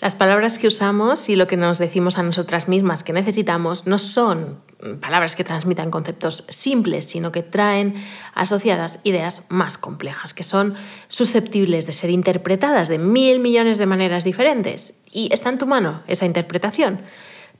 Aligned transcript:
Las 0.00 0.14
palabras 0.14 0.58
que 0.58 0.66
usamos 0.66 1.28
y 1.28 1.36
lo 1.36 1.46
que 1.46 1.58
nos 1.58 1.78
decimos 1.78 2.16
a 2.16 2.22
nosotras 2.22 2.68
mismas 2.68 3.04
que 3.04 3.12
necesitamos 3.12 3.86
no 3.86 3.98
son 3.98 4.58
palabras 5.02 5.36
que 5.36 5.44
transmitan 5.44 5.90
conceptos 5.90 6.46
simples, 6.48 7.04
sino 7.04 7.32
que 7.32 7.42
traen 7.42 7.94
asociadas 8.34 9.00
ideas 9.04 9.42
más 9.50 9.76
complejas, 9.76 10.32
que 10.32 10.42
son 10.42 10.74
susceptibles 11.08 11.86
de 11.86 11.92
ser 11.92 12.08
interpretadas 12.08 12.88
de 12.88 12.98
mil 12.98 13.40
millones 13.40 13.76
de 13.76 13.84
maneras 13.84 14.24
diferentes. 14.24 14.94
Y 15.12 15.28
está 15.34 15.50
en 15.50 15.58
tu 15.58 15.66
mano 15.66 16.02
esa 16.06 16.24
interpretación. 16.24 17.02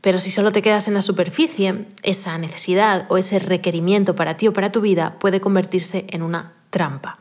Pero 0.00 0.18
si 0.18 0.30
solo 0.30 0.50
te 0.50 0.62
quedas 0.62 0.88
en 0.88 0.94
la 0.94 1.02
superficie, 1.02 1.84
esa 2.02 2.38
necesidad 2.38 3.04
o 3.10 3.18
ese 3.18 3.38
requerimiento 3.38 4.16
para 4.16 4.38
ti 4.38 4.48
o 4.48 4.54
para 4.54 4.72
tu 4.72 4.80
vida 4.80 5.18
puede 5.18 5.42
convertirse 5.42 6.06
en 6.08 6.22
una 6.22 6.54
trampa. 6.70 7.19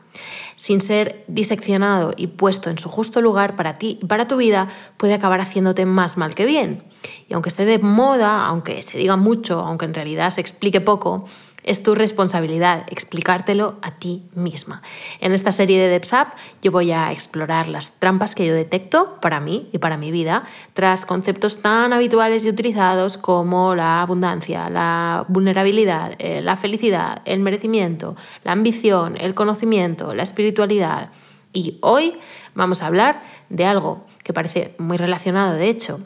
Sin 0.60 0.82
ser 0.82 1.24
diseccionado 1.26 2.12
y 2.14 2.26
puesto 2.26 2.68
en 2.68 2.76
su 2.76 2.90
justo 2.90 3.22
lugar 3.22 3.56
para 3.56 3.78
ti 3.78 3.98
y 4.02 4.04
para 4.04 4.28
tu 4.28 4.36
vida, 4.36 4.68
puede 4.98 5.14
acabar 5.14 5.40
haciéndote 5.40 5.86
más 5.86 6.18
mal 6.18 6.34
que 6.34 6.44
bien. 6.44 6.84
Y 7.30 7.32
aunque 7.32 7.48
esté 7.48 7.64
de 7.64 7.78
moda, 7.78 8.44
aunque 8.44 8.82
se 8.82 8.98
diga 8.98 9.16
mucho, 9.16 9.60
aunque 9.60 9.86
en 9.86 9.94
realidad 9.94 10.28
se 10.28 10.42
explique 10.42 10.82
poco, 10.82 11.24
es 11.64 11.82
tu 11.82 11.94
responsabilidad 11.94 12.86
explicártelo 12.88 13.78
a 13.82 13.92
ti 13.92 14.22
misma. 14.34 14.82
En 15.20 15.32
esta 15.32 15.52
serie 15.52 15.80
de 15.80 15.88
DevSap 15.88 16.28
yo 16.62 16.72
voy 16.72 16.92
a 16.92 17.12
explorar 17.12 17.68
las 17.68 17.98
trampas 17.98 18.34
que 18.34 18.46
yo 18.46 18.54
detecto 18.54 19.18
para 19.20 19.40
mí 19.40 19.68
y 19.72 19.78
para 19.78 19.96
mi 19.96 20.10
vida 20.10 20.44
tras 20.72 21.06
conceptos 21.06 21.58
tan 21.58 21.92
habituales 21.92 22.44
y 22.44 22.48
utilizados 22.48 23.18
como 23.18 23.74
la 23.74 24.02
abundancia, 24.02 24.70
la 24.70 25.24
vulnerabilidad, 25.28 26.14
eh, 26.18 26.40
la 26.42 26.56
felicidad, 26.56 27.22
el 27.24 27.40
merecimiento, 27.40 28.16
la 28.44 28.52
ambición, 28.52 29.16
el 29.18 29.34
conocimiento, 29.34 30.14
la 30.14 30.22
espiritualidad. 30.22 31.10
Y 31.52 31.78
hoy 31.82 32.18
vamos 32.54 32.82
a 32.82 32.86
hablar 32.86 33.22
de 33.48 33.64
algo 33.64 34.06
que 34.22 34.32
parece 34.32 34.74
muy 34.78 34.96
relacionado, 34.96 35.54
de 35.54 35.68
hecho, 35.68 36.00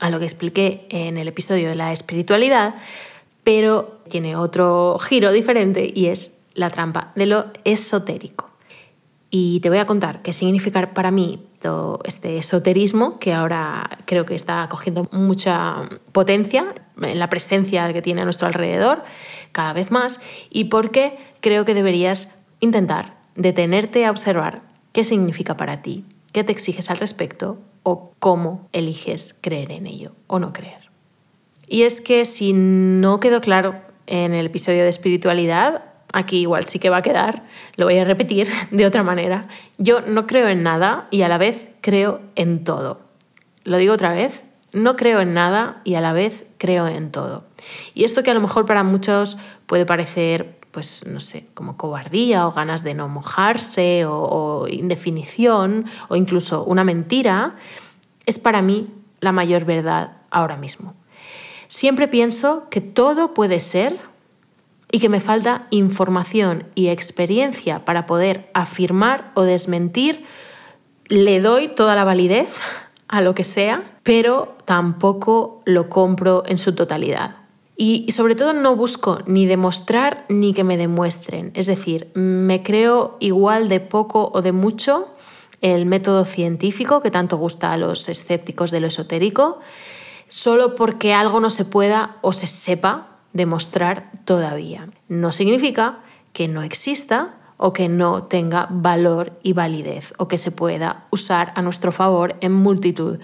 a 0.00 0.10
lo 0.10 0.18
que 0.18 0.24
expliqué 0.24 0.86
en 0.90 1.18
el 1.18 1.28
episodio 1.28 1.68
de 1.68 1.76
la 1.76 1.92
espiritualidad, 1.92 2.74
pero 3.44 4.00
tiene 4.08 4.36
otro 4.36 4.98
giro 4.98 5.32
diferente 5.32 5.90
y 5.94 6.06
es 6.06 6.42
la 6.54 6.70
trampa 6.70 7.12
de 7.14 7.26
lo 7.26 7.46
esotérico. 7.64 8.50
Y 9.30 9.60
te 9.60 9.68
voy 9.68 9.78
a 9.78 9.86
contar 9.86 10.22
qué 10.22 10.32
significa 10.32 10.92
para 10.92 11.12
mí 11.12 11.46
todo 11.62 12.00
este 12.04 12.38
esoterismo 12.38 13.18
que 13.18 13.32
ahora 13.32 13.98
creo 14.04 14.26
que 14.26 14.34
está 14.34 14.68
cogiendo 14.68 15.08
mucha 15.12 15.88
potencia 16.10 16.74
en 17.00 17.18
la 17.18 17.28
presencia 17.28 17.92
que 17.92 18.02
tiene 18.02 18.22
a 18.22 18.24
nuestro 18.24 18.48
alrededor 18.48 19.04
cada 19.52 19.72
vez 19.72 19.90
más 19.92 20.20
y 20.50 20.64
por 20.64 20.90
qué 20.90 21.16
creo 21.40 21.64
que 21.64 21.74
deberías 21.74 22.34
intentar 22.58 23.18
detenerte 23.36 24.04
a 24.04 24.10
observar 24.10 24.62
qué 24.92 25.04
significa 25.04 25.56
para 25.56 25.82
ti, 25.82 26.04
qué 26.32 26.42
te 26.42 26.52
exiges 26.52 26.90
al 26.90 26.98
respecto 26.98 27.58
o 27.82 28.12
cómo 28.18 28.68
eliges 28.72 29.38
creer 29.40 29.70
en 29.70 29.86
ello 29.86 30.12
o 30.26 30.38
no 30.38 30.52
creer. 30.52 30.79
Y 31.70 31.84
es 31.84 32.00
que 32.00 32.24
si 32.24 32.52
no 32.52 33.20
quedó 33.20 33.40
claro 33.40 33.76
en 34.08 34.34
el 34.34 34.46
episodio 34.46 34.82
de 34.82 34.88
espiritualidad, 34.88 35.84
aquí 36.12 36.40
igual 36.40 36.64
sí 36.64 36.80
que 36.80 36.90
va 36.90 36.96
a 36.96 37.02
quedar, 37.02 37.44
lo 37.76 37.84
voy 37.84 37.96
a 37.96 38.04
repetir 38.04 38.48
de 38.72 38.86
otra 38.86 39.04
manera. 39.04 39.46
Yo 39.78 40.00
no 40.00 40.26
creo 40.26 40.48
en 40.48 40.64
nada 40.64 41.06
y 41.12 41.22
a 41.22 41.28
la 41.28 41.38
vez 41.38 41.68
creo 41.80 42.22
en 42.34 42.64
todo. 42.64 43.02
Lo 43.62 43.76
digo 43.76 43.94
otra 43.94 44.12
vez, 44.12 44.42
no 44.72 44.96
creo 44.96 45.20
en 45.20 45.32
nada 45.32 45.80
y 45.84 45.94
a 45.94 46.00
la 46.00 46.12
vez 46.12 46.44
creo 46.58 46.88
en 46.88 47.12
todo. 47.12 47.44
Y 47.94 48.02
esto 48.02 48.24
que 48.24 48.32
a 48.32 48.34
lo 48.34 48.40
mejor 48.40 48.66
para 48.66 48.82
muchos 48.82 49.38
puede 49.66 49.86
parecer, 49.86 50.58
pues 50.72 51.06
no 51.06 51.20
sé, 51.20 51.46
como 51.54 51.76
cobardía 51.76 52.48
o 52.48 52.52
ganas 52.52 52.82
de 52.82 52.94
no 52.94 53.06
mojarse 53.06 54.06
o, 54.06 54.16
o 54.16 54.66
indefinición 54.66 55.84
o 56.08 56.16
incluso 56.16 56.64
una 56.64 56.82
mentira, 56.82 57.54
es 58.26 58.40
para 58.40 58.60
mí 58.60 58.88
la 59.20 59.30
mayor 59.30 59.64
verdad 59.66 60.16
ahora 60.32 60.56
mismo. 60.56 60.96
Siempre 61.70 62.08
pienso 62.08 62.68
que 62.68 62.80
todo 62.80 63.32
puede 63.32 63.60
ser 63.60 63.96
y 64.90 64.98
que 64.98 65.08
me 65.08 65.20
falta 65.20 65.68
información 65.70 66.64
y 66.74 66.88
experiencia 66.88 67.84
para 67.84 68.06
poder 68.06 68.50
afirmar 68.54 69.30
o 69.36 69.42
desmentir. 69.42 70.24
Le 71.06 71.40
doy 71.40 71.68
toda 71.68 71.94
la 71.94 72.02
validez 72.02 72.58
a 73.06 73.20
lo 73.20 73.36
que 73.36 73.44
sea, 73.44 73.84
pero 74.02 74.56
tampoco 74.64 75.62
lo 75.64 75.88
compro 75.88 76.42
en 76.44 76.58
su 76.58 76.74
totalidad. 76.74 77.36
Y 77.76 78.10
sobre 78.10 78.34
todo 78.34 78.52
no 78.52 78.74
busco 78.74 79.20
ni 79.26 79.46
demostrar 79.46 80.26
ni 80.28 80.52
que 80.52 80.64
me 80.64 80.76
demuestren. 80.76 81.52
Es 81.54 81.66
decir, 81.66 82.10
me 82.14 82.64
creo 82.64 83.16
igual 83.20 83.68
de 83.68 83.78
poco 83.78 84.32
o 84.34 84.42
de 84.42 84.50
mucho 84.50 85.06
el 85.60 85.86
método 85.86 86.24
científico 86.24 87.00
que 87.00 87.12
tanto 87.12 87.36
gusta 87.36 87.72
a 87.72 87.76
los 87.76 88.08
escépticos 88.08 88.72
de 88.72 88.80
lo 88.80 88.88
esotérico 88.88 89.60
solo 90.30 90.76
porque 90.76 91.12
algo 91.12 91.40
no 91.40 91.50
se 91.50 91.64
pueda 91.64 92.16
o 92.22 92.32
se 92.32 92.46
sepa 92.46 93.18
demostrar 93.32 94.10
todavía. 94.24 94.88
No 95.08 95.32
significa 95.32 95.98
que 96.32 96.48
no 96.48 96.62
exista 96.62 97.34
o 97.56 97.72
que 97.72 97.88
no 97.88 98.22
tenga 98.22 98.68
valor 98.70 99.38
y 99.42 99.52
validez 99.52 100.14
o 100.16 100.28
que 100.28 100.38
se 100.38 100.52
pueda 100.52 101.06
usar 101.10 101.52
a 101.56 101.62
nuestro 101.62 101.92
favor 101.92 102.36
en 102.40 102.52
multitud 102.52 103.18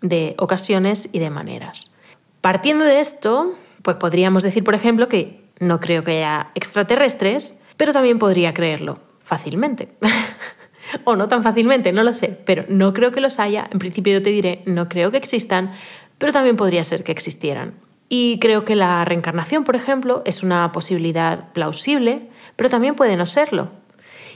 de 0.00 0.34
ocasiones 0.38 1.10
y 1.12 1.18
de 1.18 1.30
maneras. 1.30 1.96
Partiendo 2.40 2.84
de 2.84 3.00
esto, 3.00 3.52
pues 3.82 3.96
podríamos 3.96 4.44
decir, 4.44 4.64
por 4.64 4.74
ejemplo, 4.74 5.08
que 5.08 5.44
no 5.58 5.80
creo 5.80 6.04
que 6.04 6.18
haya 6.18 6.50
extraterrestres, 6.54 7.54
pero 7.76 7.92
también 7.92 8.18
podría 8.18 8.54
creerlo 8.54 8.98
fácilmente. 9.20 9.88
o 11.04 11.16
no 11.16 11.28
tan 11.28 11.42
fácilmente, 11.42 11.92
no 11.92 12.04
lo 12.04 12.12
sé, 12.14 12.38
pero 12.44 12.64
no 12.68 12.92
creo 12.92 13.12
que 13.12 13.20
los 13.20 13.38
haya. 13.38 13.68
En 13.70 13.78
principio 13.78 14.12
yo 14.12 14.22
te 14.22 14.30
diré, 14.30 14.62
no 14.66 14.88
creo 14.88 15.10
que 15.10 15.16
existan, 15.18 15.72
pero 16.22 16.32
también 16.32 16.54
podría 16.54 16.84
ser 16.84 17.02
que 17.02 17.10
existieran. 17.10 17.74
Y 18.08 18.38
creo 18.38 18.64
que 18.64 18.76
la 18.76 19.04
reencarnación, 19.04 19.64
por 19.64 19.74
ejemplo, 19.74 20.22
es 20.24 20.44
una 20.44 20.70
posibilidad 20.70 21.52
plausible, 21.52 22.28
pero 22.54 22.70
también 22.70 22.94
puede 22.94 23.16
no 23.16 23.26
serlo. 23.26 23.70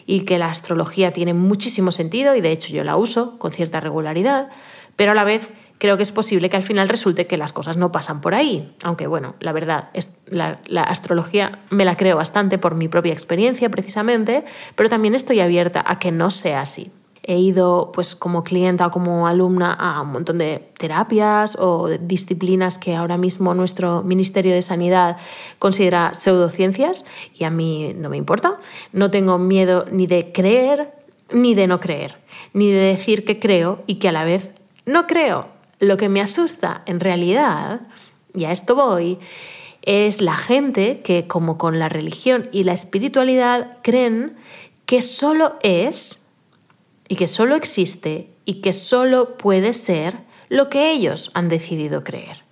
Y 0.04 0.22
que 0.22 0.36
la 0.36 0.50
astrología 0.50 1.12
tiene 1.12 1.32
muchísimo 1.32 1.92
sentido 1.92 2.34
y 2.34 2.40
de 2.40 2.50
hecho 2.50 2.72
yo 2.72 2.82
la 2.82 2.96
uso 2.96 3.38
con 3.38 3.52
cierta 3.52 3.78
regularidad, 3.78 4.48
pero 4.96 5.12
a 5.12 5.14
la 5.14 5.22
vez 5.22 5.52
creo 5.78 5.96
que 5.96 6.02
es 6.02 6.10
posible 6.10 6.50
que 6.50 6.56
al 6.56 6.64
final 6.64 6.88
resulte 6.88 7.28
que 7.28 7.36
las 7.36 7.52
cosas 7.52 7.76
no 7.76 7.92
pasan 7.92 8.20
por 8.20 8.34
ahí. 8.34 8.74
Aunque 8.82 9.06
bueno, 9.06 9.36
la 9.38 9.52
verdad, 9.52 9.90
es, 9.94 10.18
la, 10.26 10.58
la, 10.66 10.82
astrología 10.82 11.60
me 11.70 11.84
la 11.84 11.96
creo 11.96 12.16
bastante 12.16 12.58
por 12.58 12.74
mi 12.74 12.88
propia 12.88 13.12
experiencia 13.12 13.70
precisamente, 13.70 14.44
pero 14.74 14.88
también 14.88 15.14
estoy 15.14 15.38
abierta 15.38 15.84
a 15.86 16.00
que 16.00 16.10
no 16.10 16.30
sea 16.30 16.62
así 16.62 16.90
he 17.26 17.38
ido 17.38 17.90
pues 17.92 18.14
como 18.14 18.42
clienta 18.44 18.86
o 18.86 18.90
como 18.90 19.26
alumna 19.26 19.72
a 19.72 20.00
un 20.00 20.12
montón 20.12 20.38
de 20.38 20.70
terapias 20.78 21.56
o 21.60 21.88
disciplinas 21.88 22.78
que 22.78 22.94
ahora 22.94 23.18
mismo 23.18 23.52
nuestro 23.54 24.02
Ministerio 24.02 24.54
de 24.54 24.62
Sanidad 24.62 25.16
considera 25.58 26.14
pseudociencias 26.14 27.04
y 27.34 27.44
a 27.44 27.50
mí 27.50 27.94
no 27.96 28.08
me 28.08 28.16
importa. 28.16 28.58
No 28.92 29.10
tengo 29.10 29.38
miedo 29.38 29.86
ni 29.90 30.06
de 30.06 30.32
creer 30.32 30.94
ni 31.32 31.54
de 31.54 31.66
no 31.66 31.80
creer, 31.80 32.18
ni 32.52 32.70
de 32.70 32.78
decir 32.78 33.24
que 33.24 33.38
creo 33.40 33.82
y 33.86 33.96
que 33.96 34.08
a 34.08 34.12
la 34.12 34.24
vez 34.24 34.50
no 34.84 35.06
creo. 35.06 35.48
Lo 35.80 35.96
que 35.96 36.08
me 36.08 36.20
asusta 36.20 36.82
en 36.86 37.00
realidad, 37.00 37.80
y 38.32 38.44
a 38.44 38.52
esto 38.52 38.74
voy, 38.74 39.18
es 39.82 40.20
la 40.20 40.36
gente 40.36 40.96
que 40.96 41.26
como 41.26 41.58
con 41.58 41.78
la 41.78 41.88
religión 41.88 42.48
y 42.52 42.64
la 42.64 42.72
espiritualidad 42.72 43.78
creen 43.82 44.36
que 44.84 45.02
solo 45.02 45.54
es 45.62 46.25
y 47.08 47.16
que 47.16 47.28
solo 47.28 47.54
existe 47.54 48.30
y 48.44 48.60
que 48.60 48.72
solo 48.72 49.36
puede 49.36 49.72
ser 49.72 50.18
lo 50.48 50.68
que 50.68 50.92
ellos 50.92 51.30
han 51.34 51.48
decidido 51.48 52.04
creer. 52.04 52.44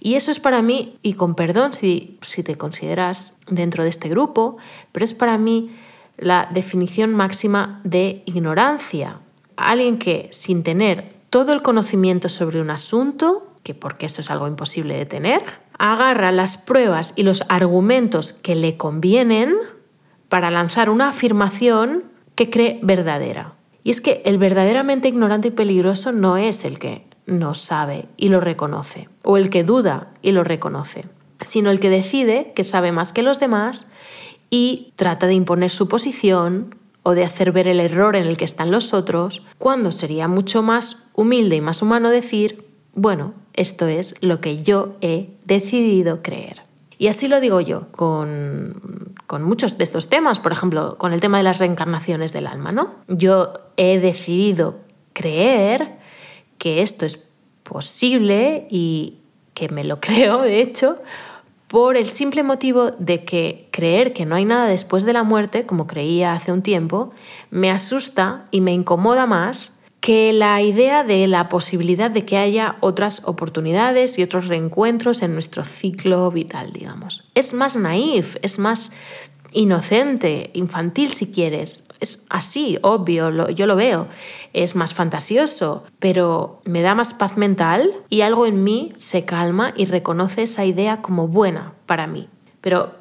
Y 0.00 0.14
eso 0.14 0.30
es 0.30 0.40
para 0.40 0.62
mí, 0.62 0.98
y 1.02 1.14
con 1.14 1.34
perdón 1.34 1.72
si, 1.72 2.18
si 2.20 2.42
te 2.42 2.56
consideras 2.56 3.32
dentro 3.48 3.82
de 3.82 3.88
este 3.90 4.08
grupo, 4.08 4.56
pero 4.92 5.04
es 5.04 5.14
para 5.14 5.38
mí 5.38 5.70
la 6.18 6.48
definición 6.52 7.14
máxima 7.14 7.80
de 7.84 8.22
ignorancia. 8.26 9.20
Alguien 9.56 9.98
que 9.98 10.28
sin 10.32 10.62
tener 10.62 11.14
todo 11.30 11.52
el 11.52 11.62
conocimiento 11.62 12.28
sobre 12.28 12.60
un 12.60 12.70
asunto, 12.70 13.50
que 13.62 13.74
porque 13.74 14.06
eso 14.06 14.20
es 14.20 14.30
algo 14.30 14.46
imposible 14.46 14.96
de 14.96 15.06
tener, 15.06 15.42
agarra 15.78 16.32
las 16.32 16.56
pruebas 16.56 17.12
y 17.16 17.22
los 17.22 17.44
argumentos 17.48 18.32
que 18.32 18.54
le 18.54 18.76
convienen 18.76 19.54
para 20.28 20.50
lanzar 20.50 20.88
una 20.90 21.08
afirmación 21.08 22.04
que 22.34 22.50
cree 22.50 22.78
verdadera. 22.82 23.54
Y 23.86 23.90
es 23.90 24.00
que 24.00 24.20
el 24.24 24.36
verdaderamente 24.36 25.06
ignorante 25.06 25.46
y 25.46 25.50
peligroso 25.52 26.10
no 26.10 26.38
es 26.38 26.64
el 26.64 26.80
que 26.80 27.06
no 27.24 27.54
sabe 27.54 28.08
y 28.16 28.30
lo 28.30 28.40
reconoce, 28.40 29.08
o 29.22 29.36
el 29.36 29.48
que 29.48 29.62
duda 29.62 30.12
y 30.22 30.32
lo 30.32 30.42
reconoce, 30.42 31.04
sino 31.40 31.70
el 31.70 31.78
que 31.78 31.88
decide 31.88 32.52
que 32.56 32.64
sabe 32.64 32.90
más 32.90 33.12
que 33.12 33.22
los 33.22 33.38
demás 33.38 33.86
y 34.50 34.92
trata 34.96 35.28
de 35.28 35.34
imponer 35.34 35.70
su 35.70 35.86
posición 35.86 36.74
o 37.04 37.14
de 37.14 37.22
hacer 37.22 37.52
ver 37.52 37.68
el 37.68 37.78
error 37.78 38.16
en 38.16 38.26
el 38.26 38.36
que 38.36 38.44
están 38.44 38.72
los 38.72 38.92
otros, 38.92 39.44
cuando 39.56 39.92
sería 39.92 40.26
mucho 40.26 40.64
más 40.64 41.04
humilde 41.14 41.54
y 41.54 41.60
más 41.60 41.80
humano 41.80 42.10
decir, 42.10 42.66
bueno, 42.92 43.34
esto 43.52 43.86
es 43.86 44.16
lo 44.20 44.40
que 44.40 44.64
yo 44.64 44.96
he 45.00 45.28
decidido 45.44 46.22
creer. 46.22 46.64
Y 46.98 47.06
así 47.06 47.28
lo 47.28 47.38
digo 47.38 47.60
yo 47.60 47.92
con, 47.92 49.14
muchos 49.44 49.78
de 49.78 49.84
estos 49.84 50.08
temas, 50.08 50.40
por 50.40 50.52
ejemplo, 50.52 50.96
con 50.98 51.12
el 51.12 51.20
tema 51.20 51.38
de 51.38 51.44
las 51.44 51.58
reencarnaciones 51.58 52.32
del 52.32 52.46
alma, 52.46 52.72
¿no? 52.72 52.94
Yo 53.08 53.52
he 53.76 53.98
decidido 53.98 54.78
creer 55.12 55.96
que 56.58 56.82
esto 56.82 57.04
es 57.04 57.18
posible 57.62 58.66
y 58.70 59.18
que 59.54 59.68
me 59.68 59.84
lo 59.84 60.00
creo, 60.00 60.42
de 60.42 60.60
hecho, 60.60 60.98
por 61.68 61.96
el 61.96 62.06
simple 62.06 62.42
motivo 62.42 62.92
de 62.92 63.24
que 63.24 63.68
creer 63.72 64.12
que 64.12 64.24
no 64.24 64.36
hay 64.36 64.44
nada 64.44 64.66
después 64.66 65.04
de 65.04 65.12
la 65.12 65.24
muerte, 65.24 65.66
como 65.66 65.86
creía 65.86 66.32
hace 66.32 66.52
un 66.52 66.62
tiempo, 66.62 67.10
me 67.50 67.70
asusta 67.70 68.44
y 68.52 68.60
me 68.60 68.72
incomoda 68.72 69.26
más 69.26 69.75
que 70.06 70.32
la 70.32 70.62
idea 70.62 71.02
de 71.02 71.26
la 71.26 71.48
posibilidad 71.48 72.12
de 72.12 72.24
que 72.24 72.36
haya 72.36 72.76
otras 72.78 73.22
oportunidades 73.24 74.20
y 74.20 74.22
otros 74.22 74.46
reencuentros 74.46 75.20
en 75.20 75.34
nuestro 75.34 75.64
ciclo 75.64 76.30
vital, 76.30 76.70
digamos. 76.70 77.24
Es 77.34 77.52
más 77.52 77.74
naif, 77.74 78.36
es 78.40 78.60
más 78.60 78.92
inocente, 79.50 80.50
infantil 80.54 81.10
si 81.10 81.32
quieres. 81.32 81.88
Es 81.98 82.24
así, 82.30 82.78
obvio, 82.82 83.50
yo 83.50 83.66
lo 83.66 83.74
veo. 83.74 84.06
Es 84.52 84.76
más 84.76 84.94
fantasioso, 84.94 85.82
pero 85.98 86.60
me 86.64 86.82
da 86.82 86.94
más 86.94 87.12
paz 87.12 87.36
mental 87.36 87.92
y 88.08 88.20
algo 88.20 88.46
en 88.46 88.62
mí 88.62 88.92
se 88.94 89.24
calma 89.24 89.74
y 89.76 89.86
reconoce 89.86 90.44
esa 90.44 90.64
idea 90.64 91.02
como 91.02 91.26
buena 91.26 91.72
para 91.84 92.06
mí. 92.06 92.28
Pero 92.60 92.94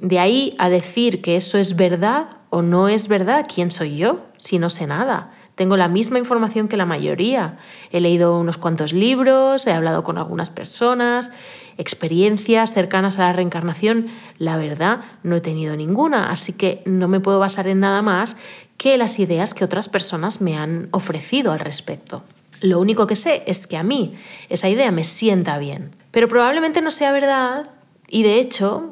de 0.00 0.20
ahí 0.20 0.54
a 0.60 0.68
decir 0.68 1.22
que 1.22 1.34
eso 1.34 1.58
es 1.58 1.74
verdad 1.74 2.28
o 2.50 2.62
no 2.62 2.88
es 2.88 3.08
verdad, 3.08 3.48
¿quién 3.52 3.72
soy 3.72 3.96
yo 3.96 4.20
si 4.38 4.60
no 4.60 4.70
sé 4.70 4.86
nada? 4.86 5.32
Tengo 5.54 5.76
la 5.76 5.88
misma 5.88 6.18
información 6.18 6.68
que 6.68 6.76
la 6.76 6.86
mayoría. 6.86 7.58
He 7.90 8.00
leído 8.00 8.38
unos 8.38 8.58
cuantos 8.58 8.92
libros, 8.92 9.66
he 9.66 9.72
hablado 9.72 10.02
con 10.02 10.18
algunas 10.18 10.50
personas, 10.50 11.30
experiencias 11.76 12.72
cercanas 12.72 13.18
a 13.18 13.22
la 13.22 13.32
reencarnación. 13.32 14.06
La 14.38 14.56
verdad, 14.56 15.00
no 15.22 15.36
he 15.36 15.40
tenido 15.40 15.76
ninguna, 15.76 16.30
así 16.30 16.54
que 16.54 16.82
no 16.86 17.08
me 17.08 17.20
puedo 17.20 17.38
basar 17.38 17.68
en 17.68 17.80
nada 17.80 18.02
más 18.02 18.36
que 18.76 18.96
las 18.98 19.18
ideas 19.18 19.54
que 19.54 19.64
otras 19.64 19.88
personas 19.88 20.40
me 20.40 20.56
han 20.56 20.88
ofrecido 20.90 21.52
al 21.52 21.60
respecto. 21.60 22.22
Lo 22.60 22.80
único 22.80 23.06
que 23.06 23.16
sé 23.16 23.42
es 23.46 23.66
que 23.66 23.76
a 23.76 23.82
mí 23.82 24.14
esa 24.48 24.68
idea 24.68 24.90
me 24.90 25.04
sienta 25.04 25.58
bien, 25.58 25.94
pero 26.10 26.28
probablemente 26.28 26.80
no 26.80 26.90
sea 26.90 27.12
verdad 27.12 27.70
y 28.08 28.22
de 28.22 28.38
hecho 28.38 28.91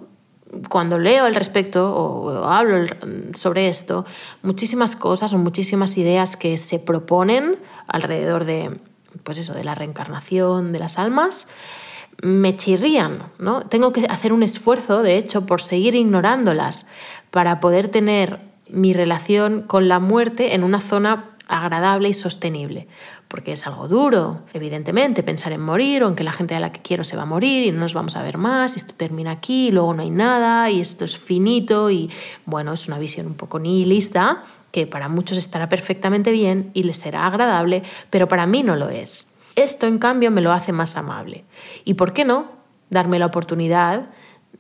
cuando 0.69 0.99
leo 0.99 1.25
al 1.25 1.35
respecto 1.35 1.95
o 1.95 2.45
hablo 2.45 2.87
sobre 3.35 3.69
esto, 3.69 4.05
muchísimas 4.43 4.97
cosas 4.97 5.33
o 5.33 5.39
muchísimas 5.39 5.97
ideas 5.97 6.37
que 6.37 6.59
se 6.59 6.79
proponen 6.79 7.57
alrededor 7.87 8.45
de, 8.45 8.81
pues 9.23 9.39
eso, 9.39 9.55
de 9.55 9.65
la 9.65 9.75
reencarnación 9.75 10.73
de 10.73 10.79
las 10.79 10.99
almas, 10.99 11.49
me 12.23 12.57
chirrían, 12.57 13.23
¿no? 13.39 13.63
Tengo 13.63 13.93
que 13.93 14.05
hacer 14.07 14.33
un 14.33 14.43
esfuerzo, 14.43 15.03
de 15.03 15.17
hecho, 15.17 15.47
por 15.47 15.63
seguir 15.63 15.95
ignorándolas 15.95 16.87
para 17.31 17.61
poder 17.61 17.89
tener 17.89 18.41
mi 18.69 18.93
relación 18.93 19.63
con 19.63 19.89
la 19.89 20.01
muerte 20.01 20.55
en 20.55 20.65
una 20.65 20.81
zona 20.81 21.31
agradable 21.49 22.09
y 22.09 22.15
sostenible 22.15 22.89
porque 23.31 23.53
es 23.53 23.65
algo 23.65 23.87
duro, 23.87 24.41
evidentemente, 24.55 25.23
pensar 25.23 25.53
en 25.53 25.61
morir 25.61 26.03
o 26.03 26.09
en 26.09 26.17
que 26.17 26.25
la 26.25 26.33
gente 26.33 26.57
a 26.57 26.61
la 26.61 26.73
que 26.73 26.83
quiero 26.83 27.05
se 27.05 27.17
va 27.17 27.23
a 27.23 27.27
morir 27.27 27.65
y 27.65 27.71
no 27.71 27.79
nos 27.79 27.95
vamos 27.95 28.17
a 28.17 28.23
ver 28.25 28.39
más, 28.39 28.77
esto 28.77 28.93
termina 28.97 29.31
aquí, 29.31 29.69
y 29.69 29.71
luego 29.71 29.95
no 29.95 30.03
hay 30.03 30.11
nada 30.11 30.69
y 30.69 30.81
esto 30.81 31.05
es 31.05 31.17
finito 31.17 31.93
y 31.93 32.11
bueno, 32.45 32.73
es 32.73 32.89
una 32.89 32.99
visión 32.99 33.29
un 33.29 33.35
poco 33.35 33.61
nihilista 33.61 34.43
que 34.73 34.89
para 34.89 35.09
muchos 35.09 35.39
estará 35.39 35.69
perfectamente 35.69 36.33
bien 36.33 36.73
y 36.75 36.83
les 36.83 36.97
será 36.97 37.25
agradable, 37.25 37.85
pero 38.11 38.27
para 38.27 38.47
mí 38.47 38.65
no 38.65 38.75
lo 38.75 38.89
es. 38.89 39.33
Esto, 39.55 39.87
en 39.87 39.99
cambio, 39.99 40.33
me 40.33 40.41
lo 40.41 40.53
hace 40.53 40.73
más 40.73 40.97
amable. 40.97 41.45
¿Y 41.85 41.95
por 41.95 42.13
qué 42.13 42.25
no 42.25 42.51
darme 42.89 43.21
la 43.21 43.27
oportunidad 43.27 44.11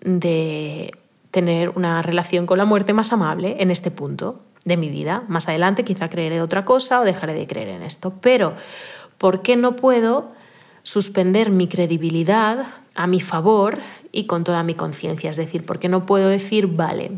de 0.01 0.93
tener 1.33 1.71
una 1.71 2.03
relación 2.03 2.47
con 2.47 2.59
la 2.59 2.65
muerte 2.65 2.93
más 2.93 3.13
amable 3.13 3.57
en 3.59 3.73
este 3.73 3.91
punto? 3.91 4.43
De 4.65 4.77
mi 4.77 4.89
vida. 4.89 5.25
Más 5.29 5.49
adelante 5.49 5.85
quizá 5.85 6.09
creeré 6.09 6.43
otra 6.43 6.65
cosa 6.65 7.01
o 7.01 7.05
dejaré 7.05 7.35
de 7.35 7.47
creer 7.47 7.69
en 7.69 7.83
esto. 7.83 8.15
Pero, 8.21 8.55
¿por 9.19 9.43
qué 9.43 9.57
no 9.57 9.77
puedo 9.77 10.33
suspender 10.83 11.51
mi 11.51 11.69
credibilidad 11.69 12.67
a 12.95 13.07
mi 13.07 13.21
favor 13.21 13.79
y 14.13 14.27
con 14.27 14.45
toda 14.45 14.63
mi 14.63 14.75
conciencia? 14.75 15.31
Es 15.31 15.37
decir, 15.37 15.65
¿por 15.65 15.79
qué 15.79 15.89
no 15.89 16.07
puedo 16.07 16.29
decir, 16.29 16.67
vale, 16.67 17.13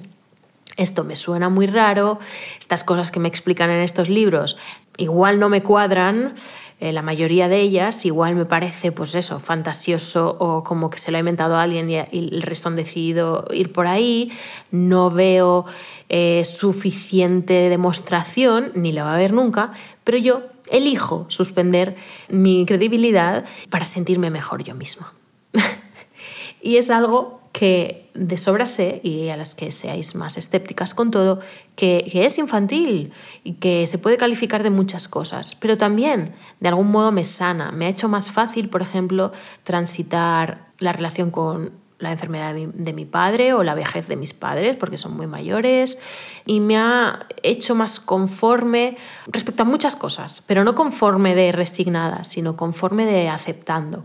esto 0.77 1.05
me 1.05 1.17
suena 1.17 1.49
muy 1.49 1.67
raro, 1.67 2.19
estas 2.59 2.83
cosas 2.85 3.11
que 3.11 3.21
me 3.21 3.29
explican 3.29 3.71
en 3.71 3.83
estos 3.83 4.09
libros 4.09 4.57
igual 4.97 5.39
no 5.39 5.49
me 5.49 5.63
cuadran, 5.63 6.35
eh, 6.83 6.93
la 6.93 7.01
mayoría 7.01 7.47
de 7.47 7.61
ellas 7.61 8.05
igual 8.07 8.35
me 8.35 8.45
parece, 8.45 8.91
pues 8.91 9.15
eso, 9.15 9.39
fantasioso 9.39 10.37
o 10.41 10.65
como 10.65 10.91
que 10.91 10.99
se 10.99 11.13
lo 11.13 11.17
ha 11.17 11.21
inventado 11.21 11.57
alguien 11.57 11.89
y, 11.89 11.97
el 11.97 12.43
resto 12.43 12.69
han 12.69 12.75
decidido 12.75 13.47
ir 13.53 13.73
por 13.73 13.87
ahí, 13.87 14.33
no 14.73 15.09
veo 15.09 15.65
eh, 16.09 16.43
suficiente 16.45 17.69
demostración, 17.69 18.73
ni 18.75 18.91
la 18.91 19.05
va 19.05 19.13
a 19.13 19.15
haber 19.15 19.33
nunca, 19.33 19.71
pero 20.03 20.19
yo 20.19 20.43
elijo 20.73 21.25
suspender 21.29 21.95
mi 22.29 22.67
credibilidad 22.67 23.45
para 23.71 23.85
sentirme 23.85 24.31
mejor 24.31 24.65
yo 24.65 24.75
misma. 24.75 25.13
y 26.63 26.79
es 26.79 26.91
algo 26.91 27.42
que 27.53 28.11
de 28.15 28.37
sobra 28.37 28.67
sé, 28.67 29.01
y 29.03 29.29
a 29.29 29.37
las 29.37 29.55
que 29.55 29.73
seáis 29.73 30.15
más 30.15 30.37
escépticas 30.37 30.95
con 30.95 31.11
todo, 31.11 31.41
que, 31.77 32.07
que, 32.11 32.25
es 32.25 32.39
infantil 32.39 33.13
y 33.45 33.55
que 33.55 33.87
se 33.87 33.99
puede 33.99 34.17
calificar 34.17 34.63
de 34.63 34.71
muchas 34.71 35.09
cosas, 35.09 35.55
pero 35.55 35.79
también 35.79 36.35
de 36.61 36.69
algún 36.69 36.91
modo 36.91 37.13
me 37.13 37.25
sana, 37.25 37.73
me 37.73 37.87
ha 37.87 37.89
hecho 37.89 38.09
más 38.09 38.31
fácil, 38.31 38.69
por 38.69 38.83
ejemplo, 38.83 39.33
transitar 39.65 40.67
la 40.79 40.93
relación 40.93 41.31
con 41.31 41.83
la 42.03 42.11
enfermedad 42.11 42.53
de 42.53 42.93
mi, 42.93 43.05
padre 43.05 43.55
o 43.55 43.63
la 43.63 43.77
vejez 43.77 44.09
de 44.09 44.17
mis 44.17 44.35
padres, 44.35 44.77
porque 44.77 44.99
son 44.99 45.17
muy 45.17 45.29
mayores, 45.29 46.01
y 46.45 46.59
me 46.59 46.77
ha 46.77 47.27
hecho 47.45 47.77
más 47.77 48.01
conforme 48.01 48.97
respecto 49.29 49.63
a 49.63 49.67
muchas 49.67 49.95
cosas, 49.95 50.43
pero 50.45 50.65
no 50.65 50.75
conforme 50.75 51.37
de 51.37 51.53
resignada, 51.53 52.25
sino 52.25 52.57
conforme 52.57 53.07
de 53.07 53.29
aceptando. 53.29 54.03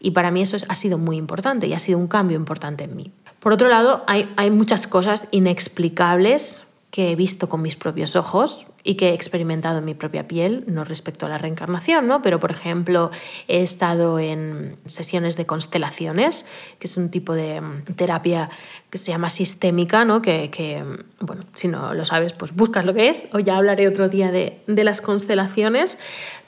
Y 0.00 0.12
para 0.12 0.30
mí 0.30 0.42
eso 0.42 0.56
ha 0.68 0.74
sido 0.74 0.98
muy 0.98 1.16
importante 1.16 1.66
y 1.66 1.74
ha 1.74 1.78
sido 1.78 1.98
un 1.98 2.08
cambio 2.08 2.36
importante 2.36 2.84
en 2.84 2.96
mí. 2.96 3.12
Por 3.38 3.52
otro 3.52 3.68
lado, 3.68 4.02
hay, 4.06 4.32
hay 4.36 4.50
muchas 4.50 4.86
cosas 4.86 5.28
inexplicables 5.30 6.66
que 6.90 7.12
he 7.12 7.16
visto 7.16 7.48
con 7.48 7.62
mis 7.62 7.76
propios 7.76 8.16
ojos 8.16 8.66
y 8.82 8.96
que 8.96 9.10
he 9.10 9.14
experimentado 9.14 9.78
en 9.78 9.84
mi 9.84 9.94
propia 9.94 10.26
piel, 10.26 10.64
no 10.66 10.84
respecto 10.84 11.26
a 11.26 11.28
la 11.28 11.38
reencarnación, 11.38 12.06
¿no? 12.08 12.20
Pero, 12.20 12.40
por 12.40 12.50
ejemplo, 12.50 13.10
he 13.46 13.62
estado 13.62 14.18
en 14.18 14.76
sesiones 14.86 15.36
de 15.36 15.46
constelaciones, 15.46 16.46
que 16.78 16.88
es 16.88 16.96
un 16.96 17.10
tipo 17.10 17.34
de 17.34 17.60
mm, 17.60 17.84
terapia 17.94 18.50
que 18.88 18.98
se 18.98 19.12
llama 19.12 19.30
sistémica, 19.30 20.04
¿no? 20.04 20.20
Que, 20.20 20.50
que 20.50 20.84
bueno, 21.20 21.42
si 21.54 21.68
no 21.68 21.94
lo 21.94 22.04
sabes, 22.04 22.32
pues 22.32 22.56
buscas 22.56 22.84
lo 22.84 22.92
que 22.92 23.08
es, 23.08 23.28
o 23.32 23.38
ya 23.38 23.56
hablaré 23.56 23.86
otro 23.86 24.08
día 24.08 24.32
de, 24.32 24.60
de 24.66 24.84
las 24.84 25.00
constelaciones, 25.00 25.98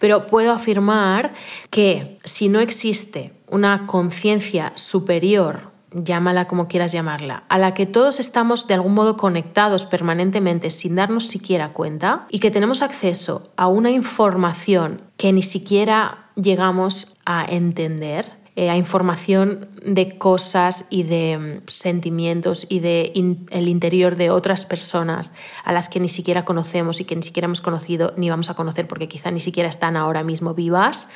pero 0.01 0.27
puedo 0.27 0.53
afirmar 0.53 1.35
que 1.71 2.19
si 2.25 2.49
no 2.49 2.59
existe 2.59 3.33
una 3.53 3.87
conciencia 3.87 4.73
superior 4.75 5.71
llámala 5.95 6.49
como 6.49 6.69
quieras 6.69 6.93
llamarla, 6.93 7.45
a 7.49 7.59
la 7.59 7.75
que 7.75 7.87
todos 7.87 8.21
estamos 8.21 8.67
de 8.67 8.75
algún 8.75 8.95
modo 8.95 9.17
conectados 9.17 9.87
permanentemente 9.87 10.71
sin 10.71 10.95
darnos 10.95 11.27
siquiera 11.27 11.73
cuenta 11.73 12.27
y 12.31 12.39
que 12.39 12.51
tenemos 12.51 12.83
acceso 12.83 13.53
a 13.57 13.67
una 13.67 13.91
información 13.91 15.03
que 15.17 15.33
ni 15.33 15.43
siquiera 15.43 16.31
llegamos 16.35 17.19
a 17.25 17.45
entender, 17.45 18.42
eh, 18.55 18.69
a 18.69 18.77
información 18.77 19.67
de 19.83 20.19
cosas 20.19 20.85
y 20.91 21.05
de 21.05 21.39
mm, 21.39 21.69
sentimientos 21.69 22.67
y 22.69 22.81
de 22.81 23.13
el 23.51 23.69
interior 23.69 24.17
de 24.17 24.29
otras 24.29 24.67
personas 24.67 25.33
a 25.65 25.73
las 25.73 25.89
que 25.89 26.01
ni 26.01 26.09
siquiera 26.09 26.45
conocemos 26.45 27.01
y 27.01 27.07
que 27.07 27.17
ni 27.17 27.23
siquiera 27.23 27.47
hemos 27.47 27.63
conocido 27.63 28.13
ni 28.19 28.29
vamos 28.29 28.51
a 28.51 28.55
conocer 28.55 28.87
porque 28.87 29.09
quizá 29.09 29.31
ni 29.31 29.41
siquiera 29.41 29.71
están 29.71 29.97
ahora 29.97 30.23
mismo 30.23 30.53
vivas, 30.53 31.09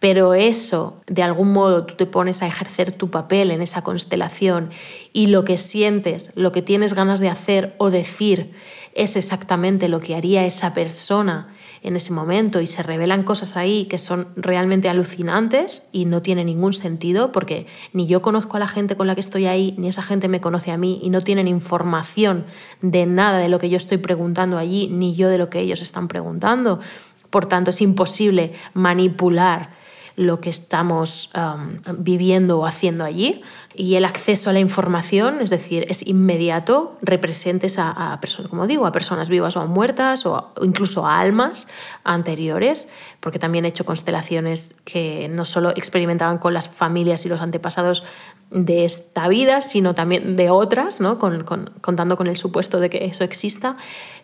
pero 0.00 0.34
eso, 0.34 1.00
de 1.06 1.22
algún 1.22 1.52
modo, 1.52 1.84
tú 1.84 1.94
te 1.94 2.06
pones 2.06 2.42
a 2.42 2.48
ejercer 2.48 2.90
tu 2.90 3.08
papel 3.08 3.52
en 3.52 3.62
esa 3.62 3.82
constelación 3.82 4.70
y 5.12 5.26
lo 5.26 5.44
que 5.44 5.58
sientes, 5.58 6.32
lo 6.34 6.50
que 6.50 6.62
tienes 6.62 6.94
ganas 6.94 7.20
de 7.20 7.28
hacer 7.28 7.76
o 7.78 7.90
decir 7.90 8.52
es 8.94 9.14
exactamente 9.14 9.88
lo 9.88 10.00
que 10.00 10.16
haría 10.16 10.44
esa 10.44 10.74
persona 10.74 11.54
en 11.82 11.96
ese 11.96 12.12
momento 12.12 12.60
y 12.60 12.66
se 12.66 12.82
revelan 12.82 13.22
cosas 13.22 13.56
ahí 13.56 13.86
que 13.86 13.98
son 13.98 14.28
realmente 14.36 14.88
alucinantes 14.88 15.88
y 15.92 16.04
no 16.04 16.22
tiene 16.22 16.44
ningún 16.44 16.72
sentido 16.72 17.32
porque 17.32 17.66
ni 17.92 18.06
yo 18.06 18.22
conozco 18.22 18.56
a 18.56 18.60
la 18.60 18.68
gente 18.68 18.96
con 18.96 19.06
la 19.06 19.14
que 19.14 19.20
estoy 19.20 19.46
ahí, 19.46 19.74
ni 19.78 19.88
esa 19.88 20.02
gente 20.02 20.28
me 20.28 20.40
conoce 20.40 20.70
a 20.72 20.76
mí 20.76 21.00
y 21.02 21.10
no 21.10 21.22
tienen 21.22 21.48
información 21.48 22.44
de 22.82 23.06
nada 23.06 23.38
de 23.38 23.48
lo 23.48 23.58
que 23.58 23.70
yo 23.70 23.76
estoy 23.76 23.98
preguntando 23.98 24.58
allí, 24.58 24.88
ni 24.88 25.14
yo 25.14 25.28
de 25.28 25.38
lo 25.38 25.48
que 25.48 25.60
ellos 25.60 25.80
están 25.80 26.08
preguntando. 26.08 26.80
Por 27.30 27.46
tanto, 27.46 27.70
es 27.70 27.80
imposible 27.80 28.52
manipular 28.74 29.79
lo 30.16 30.40
que 30.40 30.50
estamos 30.50 31.30
viviendo 31.98 32.58
o 32.58 32.66
haciendo 32.66 33.04
allí. 33.04 33.42
Y 33.74 33.94
el 33.94 34.04
acceso 34.04 34.50
a 34.50 34.52
la 34.52 34.58
información, 34.58 35.40
es 35.40 35.48
decir, 35.48 35.86
es 35.88 36.06
inmediato, 36.06 36.98
representes 37.02 37.78
a, 37.78 38.18
personas, 38.20 38.50
como 38.50 38.66
digo, 38.66 38.86
a 38.86 38.92
personas 38.92 39.28
vivas 39.28 39.56
o 39.56 39.66
muertas 39.66 40.26
o, 40.26 40.52
incluso 40.60 41.06
a 41.06 41.20
almas 41.20 41.68
anteriores, 42.02 42.88
porque 43.20 43.38
también 43.38 43.64
he 43.64 43.68
hecho 43.68 43.84
constelaciones 43.84 44.74
que 44.84 45.28
no 45.30 45.44
solo 45.44 45.70
experimentaban 45.70 46.38
con 46.38 46.52
las 46.52 46.68
familias 46.68 47.24
y 47.26 47.28
los 47.28 47.40
antepasados 47.40 48.02
de 48.50 48.84
esta 48.84 49.28
vida, 49.28 49.60
sino 49.60 49.94
también 49.94 50.36
de 50.36 50.50
otras, 50.50 51.00
¿no? 51.00 51.18
contando 51.18 52.16
con 52.16 52.26
el 52.26 52.36
supuesto 52.36 52.80
de 52.80 52.90
que 52.90 53.04
eso 53.04 53.22
exista, 53.22 53.76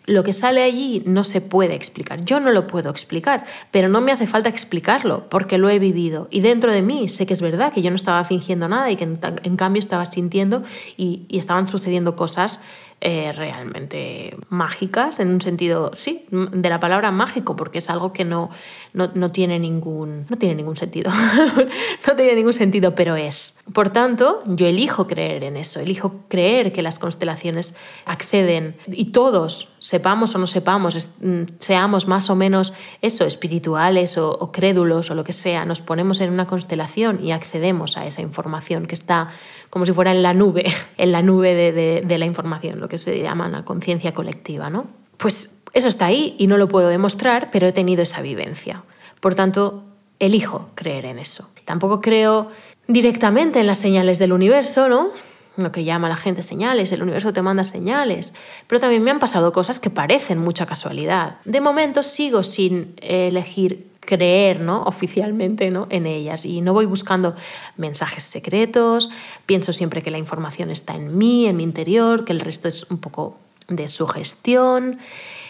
lo 0.05 0.23
que 0.23 0.33
sale 0.33 0.63
allí 0.63 1.03
no 1.05 1.23
se 1.23 1.41
puede 1.41 1.75
explicar. 1.75 2.23
Yo 2.23 2.39
no 2.39 2.51
lo 2.51 2.67
puedo 2.67 2.89
explicar, 2.89 3.45
pero 3.71 3.87
no 3.89 4.01
me 4.01 4.11
hace 4.11 4.27
falta 4.27 4.49
explicarlo 4.49 5.29
porque 5.29 5.57
lo 5.57 5.69
he 5.69 5.76
vivido. 5.79 6.27
Y 6.31 6.41
dentro 6.41 6.71
de 6.71 6.81
mí 6.81 7.07
sé 7.09 7.25
que 7.25 7.33
es 7.33 7.41
verdad, 7.41 7.73
que 7.73 7.81
yo 7.81 7.89
no 7.89 7.95
estaba 7.95 8.23
fingiendo 8.23 8.67
nada 8.67 8.91
y 8.91 8.95
que 8.95 9.03
en, 9.03 9.57
cambio 9.57 9.79
estaba 9.79 10.05
sintiendo 10.05 10.63
y, 10.95 11.25
y 11.27 11.37
estaban 11.37 11.67
sucediendo 11.67 12.15
cosas 12.15 12.61
eh, 12.99 13.31
realmente 13.31 14.35
mágicas, 14.49 15.19
en 15.19 15.29
un 15.29 15.39
sentido, 15.39 15.91
sí, 15.93 16.25
de 16.31 16.67
la 16.67 16.79
palabra 16.79 17.11
mágico, 17.11 17.55
porque 17.55 17.77
es 17.77 17.91
algo 17.91 18.11
que 18.11 18.25
no, 18.25 18.49
no, 18.93 19.31
tiene, 19.31 19.59
ningún, 19.59 20.25
no 20.29 20.37
tiene 20.37 20.55
ningún 20.55 20.75
sentido. 20.75 21.11
no 22.07 22.15
tiene 22.15 22.35
ningún 22.35 22.53
sentido, 22.53 22.95
pero 22.95 23.15
es. 23.15 23.59
Por 23.71 23.91
tanto, 23.91 24.41
yo 24.47 24.65
elijo 24.65 25.05
creer 25.05 25.43
en 25.43 25.57
eso, 25.57 25.79
elijo 25.79 26.23
creer 26.27 26.73
que 26.73 26.81
las 26.81 26.97
constelaciones 26.97 27.75
acceden 28.05 28.75
y 28.87 29.11
todos, 29.11 29.75
sepamos 29.77 30.33
o 30.33 30.39
no 30.39 30.47
sepamos, 30.47 31.11
mm, 31.21 31.43
seamos 31.59 32.07
más 32.07 32.31
o 32.31 32.35
menos 32.35 32.73
eso, 33.03 33.25
espirituales 33.25 34.17
o 34.17 34.51
crédulos 34.51 35.11
o 35.11 35.15
lo 35.15 35.23
que 35.23 35.33
sea, 35.33 35.65
nos 35.65 35.81
ponemos 35.81 36.19
en 36.19 36.31
una 36.31 36.47
constelación 36.47 37.23
y 37.23 37.31
accedemos 37.31 37.95
a 37.95 38.07
esa 38.07 38.23
información 38.23 38.87
que 38.87 38.95
está 38.95 39.29
como 39.69 39.85
si 39.85 39.93
fuera 39.93 40.11
en 40.11 40.23
la 40.23 40.33
nube, 40.33 40.65
en 40.97 41.11
la 41.11 41.21
nube 41.21 41.53
de, 41.53 42.17
la 42.17 42.25
información, 42.25 42.79
lo 42.79 42.87
que 42.87 42.97
se 42.97 43.21
llama 43.21 43.47
la 43.47 43.63
conciencia 43.63 44.13
colectiva, 44.13 44.69
¿no? 44.69 44.87
Pues 45.17 45.61
eso 45.73 45.87
está 45.87 46.05
ahí 46.05 46.35
y 46.37 46.47
no 46.47 46.57
lo 46.57 46.67
puedo 46.67 46.89
demostrar, 46.89 47.49
pero 47.51 47.67
he 47.67 47.71
tenido 47.71 48.03
esa 48.03 48.21
vivencia. 48.21 48.83
Por 49.19 49.35
tanto, 49.35 49.83
elijo 50.19 50.69
creer 50.75 51.05
en 51.05 51.19
eso. 51.19 51.49
Tampoco 51.65 52.01
creo 52.01 52.51
directamente 52.87 53.59
en 53.59 53.67
las 53.67 53.77
señales 53.77 54.19
del 54.19 54.31
universo, 54.31 54.87
¿no? 54.87 55.09
Lo 55.57 55.71
que 55.71 55.83
llama 55.83 56.07
la 56.07 56.15
gente 56.15 56.43
señales, 56.43 56.91
el 56.91 57.01
universo 57.01 57.33
te 57.33 57.41
manda 57.41 57.63
señales, 57.63 58.33
pero 58.67 58.79
también 58.79 59.03
me 59.03 59.09
han 59.09 59.19
pasado 59.19 59.51
cosas 59.51 59.79
que 59.79 59.89
parecen 59.89 60.37
mucha 60.37 60.67
casualidad. 60.67 61.37
De 61.45 61.61
momento 61.61 62.03
sigo 62.03 62.43
sin 62.43 62.93
elegir 63.01 63.87
creer 64.07 64.61
¿no? 64.61 64.81
oficialmente 64.83 65.69
¿no? 65.69 65.85
en 65.91 66.07
ellas 66.07 66.45
y 66.45 66.61
no 66.61 66.73
voy 66.73 66.87
buscando 66.87 67.35
mensajes 67.75 68.23
secretos, 68.23 69.11
pienso 69.45 69.73
siempre 69.73 70.01
que 70.01 70.09
la 70.09 70.17
información 70.17 70.71
está 70.71 70.95
en 70.95 71.15
mí, 71.15 71.45
en 71.45 71.57
mi 71.57 71.63
interior, 71.63 72.25
que 72.25 72.33
el 72.33 72.39
resto 72.39 72.67
es 72.67 72.87
un 72.89 72.97
poco 72.97 73.37
de 73.67 73.87
sugestión. 73.87 74.97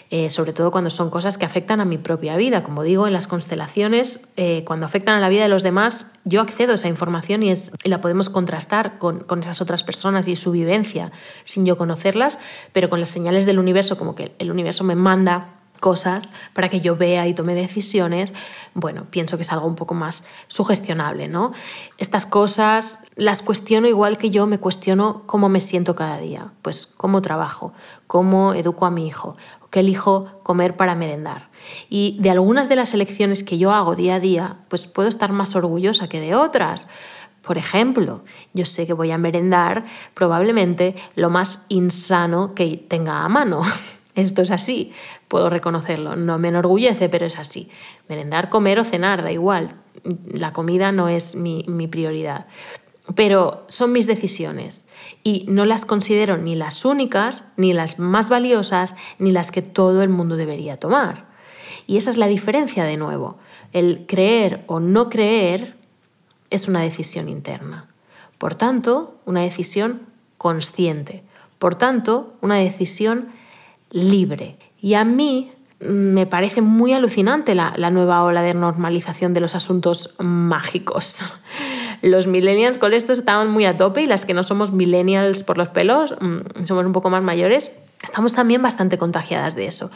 Eh, 0.09 0.29
sobre 0.29 0.53
todo 0.53 0.71
cuando 0.71 0.89
son 0.89 1.09
cosas 1.09 1.37
que 1.37 1.43
afectan 1.43 1.81
a 1.81 1.85
mi 1.85 1.97
propia 1.97 2.37
vida. 2.37 2.63
Como 2.63 2.83
digo, 2.83 3.07
en 3.07 3.13
las 3.13 3.27
constelaciones, 3.27 4.21
eh, 4.37 4.63
cuando 4.65 4.85
afectan 4.85 5.15
a 5.15 5.19
la 5.19 5.27
vida 5.27 5.43
de 5.43 5.49
los 5.49 5.63
demás, 5.63 6.13
yo 6.23 6.39
accedo 6.39 6.71
a 6.71 6.75
esa 6.75 6.87
información 6.87 7.43
y, 7.43 7.51
es, 7.51 7.73
la 7.83 7.99
podemos 7.99 8.29
contrastar 8.29 8.99
con, 8.99 9.19
con, 9.19 9.39
esas 9.39 9.59
otras 9.59 9.83
personas 9.83 10.29
y 10.29 10.37
su 10.37 10.53
vivencia 10.53 11.11
sin 11.43 11.65
yo 11.65 11.75
conocerlas, 11.75 12.39
pero 12.71 12.89
con 12.89 13.01
las 13.01 13.09
señales 13.09 13.45
del 13.45 13.59
universo, 13.59 13.97
como 13.97 14.15
que 14.15 14.31
el 14.39 14.49
universo 14.49 14.85
me 14.85 14.95
manda 14.95 15.56
cosas 15.77 16.31
para 16.53 16.69
que 16.69 16.81
yo 16.81 16.95
vea 16.95 17.27
y 17.27 17.33
tome 17.33 17.55
decisiones, 17.55 18.33
bueno, 18.73 19.05
pienso 19.09 19.37
que 19.37 19.43
es 19.43 19.51
algo 19.51 19.67
un 19.67 19.75
poco 19.75 19.93
más 19.93 20.23
sugestionable, 20.47 21.27
¿no? 21.27 21.53
Estas 21.97 22.25
cosas 22.25 23.05
las 23.15 23.41
cuestiono 23.41 23.87
igual 23.87 24.17
que 24.17 24.29
yo 24.29 24.47
me 24.47 24.59
cuestiono 24.59 25.23
cómo 25.25 25.49
me 25.49 25.59
siento 25.59 25.95
cada 25.95 26.17
día, 26.17 26.51
pues 26.61 26.85
cómo 26.85 27.21
trabajo, 27.21 27.73
cómo 28.07 28.53
educo 28.53 28.85
a 28.85 28.91
mi 28.91 29.07
hijo, 29.07 29.37
qué 29.69 29.81
elijo 29.81 30.39
comer 30.43 30.75
para 30.75 30.95
merendar. 30.95 31.49
Y 31.89 32.17
de 32.19 32.29
algunas 32.29 32.69
de 32.69 32.75
las 32.75 32.93
elecciones 32.93 33.43
que 33.43 33.57
yo 33.57 33.71
hago 33.71 33.95
día 33.95 34.15
a 34.15 34.19
día, 34.19 34.57
pues 34.69 34.87
puedo 34.87 35.09
estar 35.09 35.31
más 35.31 35.55
orgullosa 35.55 36.07
que 36.07 36.19
de 36.19 36.35
otras. 36.35 36.87
Por 37.41 37.57
ejemplo, 37.57 38.23
yo 38.53 38.65
sé 38.65 38.85
que 38.85 38.93
voy 38.93 39.11
a 39.11 39.17
merendar 39.17 39.85
probablemente 40.13 40.95
lo 41.15 41.29
más 41.29 41.65
insano 41.69 42.53
que 42.53 42.77
tenga 42.87 43.23
a 43.23 43.29
mano. 43.29 43.61
Esto 44.17 44.41
es 44.41 44.49
así, 44.49 44.93
puedo 45.27 45.47
reconocerlo. 45.47 46.15
No 46.15 46.39
me 46.39 46.47
enorgullece, 46.47 47.07
pero 47.07 47.27
es 47.27 47.37
así. 47.37 47.69
Merendar, 48.09 48.49
comer 48.49 48.79
o 48.79 48.83
cenar, 48.83 49.21
da 49.21 49.31
igual. 49.31 49.75
La 50.25 50.53
comida 50.53 50.91
no 50.91 51.07
es 51.07 51.35
mi, 51.35 51.63
prioridad. 51.87 52.47
Pero 53.13 53.63
son 53.67 53.91
mis 53.91 54.07
decisiones 54.07 54.85
y 55.23 55.45
no 55.47 55.65
las 55.65 55.85
considero 55.85 56.39
ni 56.39 56.55
las 56.55 56.83
únicas, 56.83 57.51
ni 57.57 57.73
las 57.73 57.99
más 57.99 58.27
valiosas, 58.27 58.95
ni 59.19 59.31
las 59.31 59.51
que 59.51 59.61
todo 59.61 60.01
el 60.01 60.09
mundo 60.09 60.35
debería 60.35 60.77
tomar. 60.77 61.27
Y 61.85 61.97
esa 61.97 62.09
es 62.09 62.17
la 62.17 62.27
diferencia 62.27 62.85
de 62.85 62.97
nuevo. 62.97 63.37
El 63.71 64.07
creer 64.07 64.63
o 64.65 64.79
no 64.79 65.09
creer 65.09 65.77
es 66.49 66.67
una 66.67 66.81
decisión 66.81 67.29
interna. 67.29 67.85
Por 68.39 68.55
tanto, 68.55 69.19
una 69.25 69.41
decisión 69.41 70.01
consciente. 70.39 71.23
Por 71.59 71.75
tanto, 71.75 72.33
una 72.41 72.55
decisión 72.55 73.36
libre. 73.91 74.57
Y 74.79 74.93
a 74.93 75.03
mí 75.03 75.51
me 75.79 76.25
parece 76.25 76.61
muy 76.61 76.93
alucinante 76.93 77.53
la, 77.53 77.71
nueva 77.91 78.23
ola 78.23 78.41
de 78.41 78.53
normalización 78.53 79.33
de 79.33 79.41
los 79.41 79.55
asuntos 79.55 80.15
mágicos. 80.19 81.23
Los 82.03 82.27
millennials 82.27 82.77
con 82.77 82.93
esto 82.93 83.11
estaban 83.11 83.49
muy 83.49 83.65
a 83.65 83.75
tope 83.75 84.01
y 84.01 84.05
las 84.05 84.27
que 84.27 84.35
no 84.35 84.43
somos 84.43 84.71
millennials 84.71 85.41
por 85.41 85.57
los 85.57 85.69
pelos, 85.69 86.13
mm, 86.21 86.63
somos 86.63 86.85
un 86.85 86.91
poco 86.91 87.09
más 87.09 87.23
mayores, 87.23 87.71
estamos 88.03 88.35
también 88.35 88.61
bastante 88.61 88.99
contagiadas 88.99 89.55
de 89.55 89.65
eso. 89.65 89.89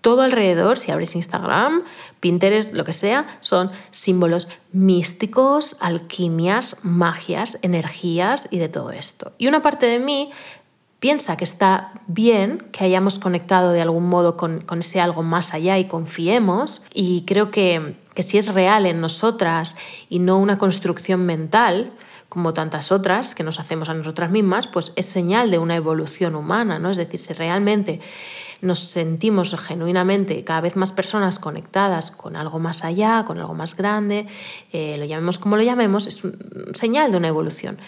Todo 0.00 0.22
alrededor, 0.22 0.78
si 0.78 0.90
abres 0.90 1.14
Instagram, 1.14 1.82
Pinterest, 2.20 2.72
lo 2.72 2.84
que 2.84 2.94
sea, 2.94 3.26
son 3.40 3.70
símbolos 3.90 4.48
místicos, 4.72 5.76
alquimias, 5.80 6.84
magias, 6.84 7.58
energías 7.60 8.48
y 8.50 8.56
de 8.56 8.70
todo 8.70 8.90
esto. 8.90 9.32
Y 9.36 9.46
una 9.46 9.60
parte 9.60 9.84
de 9.84 9.98
mí 9.98 10.30
piensa 11.02 11.36
que 11.36 11.42
está 11.42 11.90
bien 12.06 12.58
que 12.70 12.84
hayamos 12.84 13.18
conectado 13.18 13.72
de 13.72 13.82
algún 13.82 14.08
modo 14.08 14.36
con, 14.36 14.64
ese 14.78 15.00
algo 15.00 15.24
más 15.24 15.52
allá 15.52 15.76
y 15.80 15.86
confiemos. 15.86 16.80
Y 16.94 17.22
creo 17.22 17.50
que, 17.50 17.96
si 18.18 18.38
es 18.38 18.54
real 18.54 18.86
en 18.86 19.00
nosotras 19.00 19.74
y 20.08 20.20
no 20.20 20.38
una 20.38 20.58
construcción 20.58 21.26
mental, 21.26 21.92
como 22.28 22.54
tantas 22.54 22.92
otras 22.92 23.34
que 23.34 23.42
nos 23.42 23.58
hacemos 23.58 23.88
a 23.88 23.94
nosotras 23.94 24.30
mismas, 24.30 24.68
pues 24.68 24.92
es 24.94 25.06
señal 25.06 25.50
de 25.50 25.58
una 25.58 25.74
evolución 25.74 26.36
humana, 26.36 26.78
¿no? 26.78 26.90
Es 26.90 26.98
decir, 26.98 27.18
si 27.18 27.32
realmente 27.32 28.00
nos 28.60 28.78
sentimos 28.78 29.56
genuinamente 29.56 30.44
cada 30.44 30.60
vez 30.60 30.76
más 30.76 30.92
personas 30.92 31.40
conectadas 31.40 32.12
con 32.12 32.36
algo 32.36 32.60
más 32.60 32.84
allá, 32.84 33.24
con 33.26 33.38
algo 33.38 33.54
más 33.54 33.76
grande, 33.76 34.28
eh, 34.72 34.94
lo 34.98 35.04
llamemos 35.04 35.40
como 35.40 35.56
lo 35.56 35.64
llamemos, 35.64 36.06
es 36.06 36.22
señal 36.74 37.10
de 37.10 37.16
una 37.16 37.26
evolución. 37.26 37.78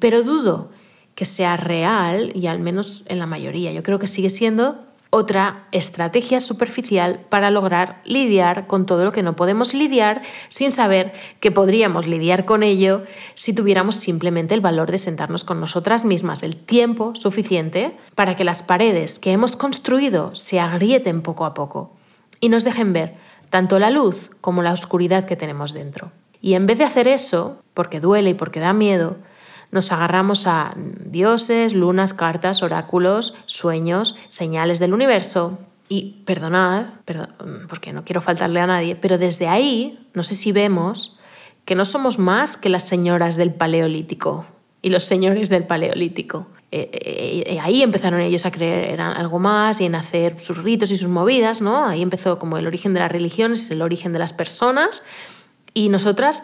Pero 0.00 0.24
dudo 0.24 0.70
que 1.14 1.24
sea 1.24 1.56
real, 1.56 2.32
y 2.34 2.46
al 2.46 2.60
menos 2.60 3.04
en 3.06 3.18
la 3.18 3.26
mayoría. 3.26 3.72
Yo 3.72 3.82
creo 3.82 3.98
que 3.98 4.06
sigue 4.06 4.30
siendo 4.30 4.78
otra 5.14 5.66
estrategia 5.72 6.40
superficial 6.40 7.20
para 7.28 7.50
lograr 7.50 8.00
lidiar 8.06 8.66
con 8.66 8.86
todo 8.86 9.04
lo 9.04 9.12
que 9.12 9.22
no 9.22 9.36
podemos 9.36 9.74
lidiar 9.74 10.22
sin 10.48 10.72
saber 10.72 11.12
que 11.38 11.50
podríamos 11.50 12.06
lidiar 12.06 12.46
con 12.46 12.62
ello 12.62 13.02
si 13.34 13.52
tuviéramos 13.52 13.96
simplemente 13.96 14.54
el 14.54 14.62
valor 14.62 14.90
de 14.90 14.96
sentarnos 14.96 15.44
con 15.44 15.60
nosotras 15.60 16.06
mismas 16.06 16.42
el 16.42 16.56
tiempo 16.56 17.14
suficiente 17.14 17.94
para 18.14 18.36
que 18.36 18.44
las 18.44 18.62
paredes 18.62 19.18
que 19.18 19.32
hemos 19.32 19.54
construido 19.54 20.34
se 20.34 20.60
agrieten 20.60 21.20
poco 21.20 21.44
a 21.44 21.52
poco 21.52 21.92
y 22.40 22.48
nos 22.48 22.64
dejen 22.64 22.94
ver 22.94 23.12
tanto 23.50 23.78
la 23.78 23.90
luz 23.90 24.30
como 24.40 24.62
la 24.62 24.72
oscuridad 24.72 25.26
que 25.26 25.36
tenemos 25.36 25.74
dentro. 25.74 26.10
Y 26.40 26.54
en 26.54 26.64
vez 26.64 26.78
de 26.78 26.84
hacer 26.84 27.06
eso, 27.06 27.58
porque 27.74 28.00
duele 28.00 28.30
y 28.30 28.34
porque 28.34 28.60
da 28.60 28.72
miedo, 28.72 29.16
nos 29.72 29.90
agarramos 29.90 30.46
a 30.46 30.74
dioses, 30.76 31.72
lunas, 31.72 32.14
cartas, 32.14 32.62
oráculos, 32.62 33.34
sueños, 33.46 34.16
señales 34.28 34.78
del 34.78 34.94
universo. 34.94 35.58
Y 35.88 36.22
perdonad, 36.24 36.86
porque 37.68 37.92
no 37.92 38.04
quiero 38.04 38.20
faltarle 38.20 38.60
a 38.60 38.66
nadie, 38.66 38.96
pero 38.96 39.18
desde 39.18 39.48
ahí, 39.48 40.08
no 40.14 40.22
sé 40.22 40.34
si 40.34 40.52
vemos 40.52 41.18
que 41.64 41.74
no 41.74 41.84
somos 41.84 42.18
más 42.18 42.56
que 42.56 42.68
las 42.68 42.84
señoras 42.84 43.36
del 43.36 43.52
Paleolítico 43.52 44.46
y 44.80 44.90
los 44.90 45.04
señores 45.04 45.48
del 45.48 45.64
Paleolítico. 45.64 46.46
Eh, 46.70 46.88
eh, 46.92 47.44
eh, 47.46 47.60
ahí 47.60 47.82
empezaron 47.82 48.20
ellos 48.20 48.46
a 48.46 48.50
creer 48.50 48.94
en 48.94 49.00
algo 49.00 49.38
más 49.38 49.80
y 49.80 49.84
en 49.84 49.94
hacer 49.94 50.40
sus 50.40 50.62
ritos 50.62 50.90
y 50.90 50.96
sus 50.96 51.08
movidas, 51.08 51.60
¿no? 51.60 51.84
Ahí 51.86 52.00
empezó 52.00 52.38
como 52.38 52.56
el 52.56 52.66
origen 52.66 52.94
de 52.94 53.00
las 53.00 53.12
religiones, 53.12 53.70
el 53.70 53.82
origen 53.82 54.12
de 54.12 54.18
las 54.18 54.32
personas. 54.32 55.02
Y 55.74 55.90
nosotras 55.90 56.42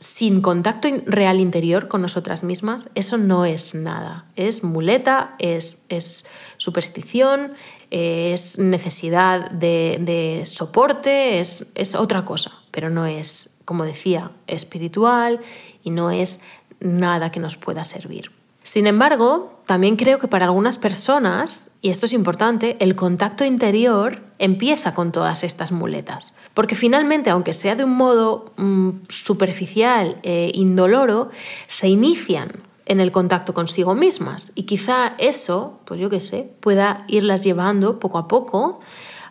sin 0.00 0.40
contacto 0.40 0.88
real 1.06 1.40
interior 1.40 1.88
con 1.88 2.02
nosotras 2.02 2.42
mismas, 2.42 2.90
eso 2.94 3.16
no 3.16 3.44
es 3.44 3.74
nada. 3.74 4.26
Es 4.36 4.62
muleta, 4.62 5.34
es, 5.38 5.86
es 5.88 6.26
superstición, 6.58 7.54
es 7.90 8.58
necesidad 8.58 9.50
de, 9.50 10.42
soporte, 10.44 11.40
es, 11.40 11.68
es 11.74 11.94
otra 11.94 12.24
cosa, 12.24 12.52
pero 12.70 12.90
no 12.90 13.06
es, 13.06 13.56
como 13.64 13.84
decía, 13.84 14.32
espiritual 14.46 15.40
y 15.82 15.90
no 15.90 16.10
es 16.10 16.40
nada 16.80 17.30
que 17.30 17.40
nos 17.40 17.56
pueda 17.56 17.84
servir. 17.84 18.35
Sin 18.66 18.88
embargo, 18.88 19.60
también 19.64 19.94
creo 19.94 20.18
que 20.18 20.26
para 20.26 20.46
algunas 20.46 20.76
personas, 20.76 21.70
y 21.82 21.90
esto 21.90 22.06
es 22.06 22.12
importante, 22.12 22.76
el 22.80 22.96
contacto 22.96 23.44
interior 23.44 24.24
empieza 24.40 24.92
con 24.92 25.12
todas 25.12 25.44
estas 25.44 25.70
muletas. 25.70 26.34
Porque 26.52 26.74
finalmente, 26.74 27.30
aunque 27.30 27.52
sea 27.52 27.76
de 27.76 27.84
un 27.84 27.96
modo 27.96 28.52
mm, 28.56 28.90
superficial 29.08 30.18
e 30.24 30.50
indoloro, 30.52 31.30
se 31.68 31.86
inician 31.86 32.50
en 32.86 32.98
el 32.98 33.12
contacto 33.12 33.54
consigo 33.54 33.94
mismas. 33.94 34.50
Y 34.56 34.64
quizá 34.64 35.14
eso, 35.18 35.78
pues 35.84 36.00
yo 36.00 36.10
qué 36.10 36.18
sé, 36.18 36.50
pueda 36.58 37.04
irlas 37.06 37.44
llevando 37.44 38.00
poco 38.00 38.18
a 38.18 38.26
poco 38.26 38.80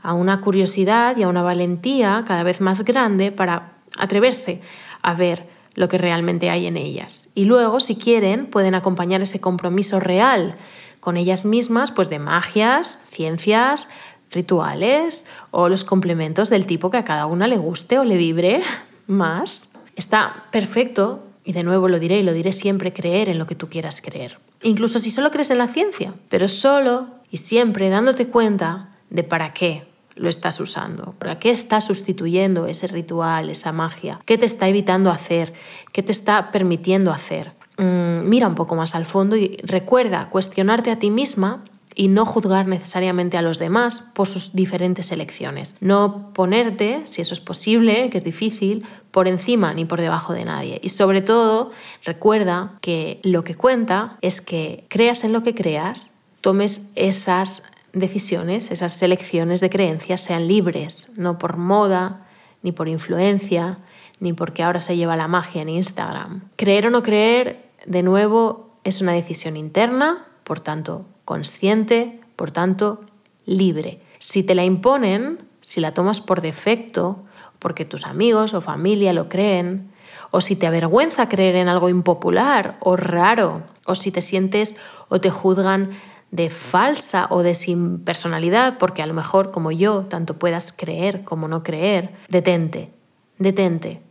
a 0.02 0.14
una 0.14 0.40
curiosidad 0.40 1.18
y 1.18 1.24
a 1.24 1.28
una 1.28 1.44
valentía 1.44 2.24
cada 2.26 2.44
vez 2.44 2.62
más 2.62 2.86
grande 2.86 3.34
para 3.34 3.74
atreverse 3.98 4.62
a 5.02 5.14
ver 5.14 5.55
lo 5.76 5.90
que 5.90 5.98
realmente 5.98 6.50
hay 6.50 6.66
en 6.66 6.78
ellas. 6.78 7.30
Y 7.36 7.46
luego, 7.46 7.80
si 7.80 7.96
quieren, 7.96 8.48
pueden 8.48 8.76
acompañar 8.76 9.22
ese 9.22 9.40
compromiso 9.40 10.00
real 10.00 10.56
con 11.00 11.18
ellas 11.18 11.46
mismas, 11.46 11.92
pues 11.92 12.10
de 12.10 12.18
magias, 12.18 13.00
ciencias, 13.08 13.90
rituales 14.32 15.26
o 15.52 15.70
los 15.70 15.84
complementos 15.84 16.50
del 16.50 16.66
tipo 16.66 16.90
que 16.90 16.98
a 16.98 17.04
cada 17.04 17.26
una 17.28 17.48
le 17.48 17.58
guste 17.58 18.00
o 18.00 18.04
le 18.04 18.18
vibre 18.18 18.62
más. 19.08 19.70
Está 19.96 20.46
perfecto, 20.52 21.24
y 21.44 21.54
de 21.54 21.64
nuevo 21.64 21.88
lo 21.88 22.00
diré 22.00 22.18
y 22.20 22.24
lo 22.24 22.34
diré 22.34 22.52
siempre, 22.54 22.92
creer 22.92 23.30
en 23.30 23.38
lo 23.38 23.46
que 23.46 23.56
tú 23.56 23.70
quieras 23.70 24.02
creer. 24.02 24.40
Incluso 24.64 24.98
si 25.00 25.12
solo 25.12 25.30
crees 25.30 25.52
en 25.52 25.60
la 25.60 25.68
ciencia, 25.68 26.14
pero 26.28 26.48
solo 26.48 27.08
y 27.30 27.38
siempre 27.38 27.90
dándote 27.90 28.28
cuenta 28.28 28.90
de 29.10 29.24
para 29.24 29.54
qué 29.54 29.86
lo 30.16 30.30
estás 30.30 30.60
usando? 30.60 31.14
¿Para 31.20 31.40
qué 31.40 31.52
estás 31.52 31.86
sustituyendo 31.86 32.68
ese 32.68 32.88
ritual, 32.88 33.50
esa 33.50 33.72
magia? 33.72 34.20
¿Qué 34.26 34.38
te 34.38 34.46
está 34.46 34.68
evitando 34.68 35.12
hacer? 35.12 35.54
¿Qué 35.92 36.04
te 36.04 36.12
está 36.12 36.52
permitiendo 36.52 37.12
hacer? 37.12 37.54
Mm, 37.78 38.28
mira 38.30 38.48
un 38.48 38.56
poco 38.56 38.76
más 38.76 38.96
al 38.96 39.06
fondo 39.06 39.36
y 39.36 39.58
recuerda 39.64 40.30
cuestionarte 40.30 40.92
a 40.92 41.00
ti 41.00 41.12
misma 41.12 41.64
y 41.96 42.10
no 42.10 42.26
juzgar 42.26 42.68
necesariamente 42.68 43.38
a 43.38 43.42
los 43.42 43.58
demás 43.58 44.04
por 44.14 44.28
sus 44.28 44.54
diferentes 44.54 45.12
elecciones. 45.12 45.76
No 45.80 46.34
ponerte, 46.34 47.02
si 47.06 47.22
eso 47.22 47.34
es 47.34 47.40
posible, 47.40 48.10
que 48.10 48.18
es 48.18 48.24
difícil, 48.24 48.86
por 49.12 49.28
encima 49.28 49.74
ni 49.74 49.86
por 49.86 50.02
debajo 50.02 50.34
de 50.34 50.46
nadie. 50.46 50.80
Y 50.84 50.90
sobre 50.90 51.22
todo, 51.22 51.72
recuerda 52.04 52.78
que 52.82 53.22
lo 53.24 53.46
que 53.46 53.56
cuenta 53.56 54.18
es 54.22 54.42
que 54.42 54.86
creas 54.90 55.24
en 55.24 55.32
lo 55.32 55.42
que 55.42 55.56
creas, 55.56 56.20
tomes 56.42 56.90
esas 56.96 57.64
decisiones, 57.96 58.70
esas 58.70 58.94
selecciones 58.94 59.62
de 59.62 59.70
creencias 59.70 60.22
sean 60.22 60.48
libres, 60.48 61.10
no 61.16 61.38
por 61.40 61.58
moda, 61.58 62.28
ni 62.62 62.72
por 62.72 62.88
influencia, 62.88 63.78
ni 64.20 64.34
porque 64.34 64.64
ahora 64.64 64.82
se 64.82 64.98
lleva 64.98 65.16
la 65.16 65.28
magia 65.28 65.62
en 65.62 65.70
Instagram. 65.70 66.50
Creer 66.58 66.88
o 66.88 66.90
no 66.90 67.02
creer, 67.02 67.70
de 67.86 68.04
nuevo, 68.04 68.70
es 68.84 69.02
una 69.02 69.14
decisión 69.14 69.58
interna, 69.58 70.28
por 70.44 70.60
tanto, 70.60 71.06
consciente, 71.24 72.20
por 72.36 72.52
tanto, 72.52 73.02
libre. 73.46 74.02
Si 74.20 74.44
te 74.44 74.56
la 74.56 74.66
imponen, 74.66 75.40
si 75.62 75.82
la 75.82 75.94
tomas 75.94 76.22
por 76.22 76.42
defecto, 76.42 77.24
porque 77.60 77.86
tus 77.86 78.06
amigos 78.06 78.54
o 78.54 78.62
familia 78.62 79.14
lo 79.14 79.30
creen, 79.30 79.92
o 80.32 80.42
si 80.42 80.56
te 80.56 80.68
avergüenza 80.68 81.30
creer 81.30 81.56
en 81.56 81.70
algo 81.70 81.90
impopular 81.90 82.78
o 82.82 82.96
raro, 82.96 83.64
o 83.86 83.96
si 83.96 84.12
te 84.12 84.22
sientes 84.22 84.76
o 85.08 85.22
te 85.22 85.30
juzgan 85.30 85.92
de 86.36 86.50
falsa 86.50 87.28
o 87.30 87.44
de 87.44 87.56
sin 87.56 88.00
personalidad, 88.00 88.78
porque 88.78 89.02
a 89.02 89.08
lo 89.08 89.14
mejor 89.14 89.52
como 89.52 89.72
yo, 89.72 90.06
tanto 90.06 90.38
puedas 90.38 90.74
creer 90.74 91.24
como 91.24 91.48
no 91.48 91.64
creer, 91.64 92.14
detente, 92.28 92.92
detente. 93.38 94.02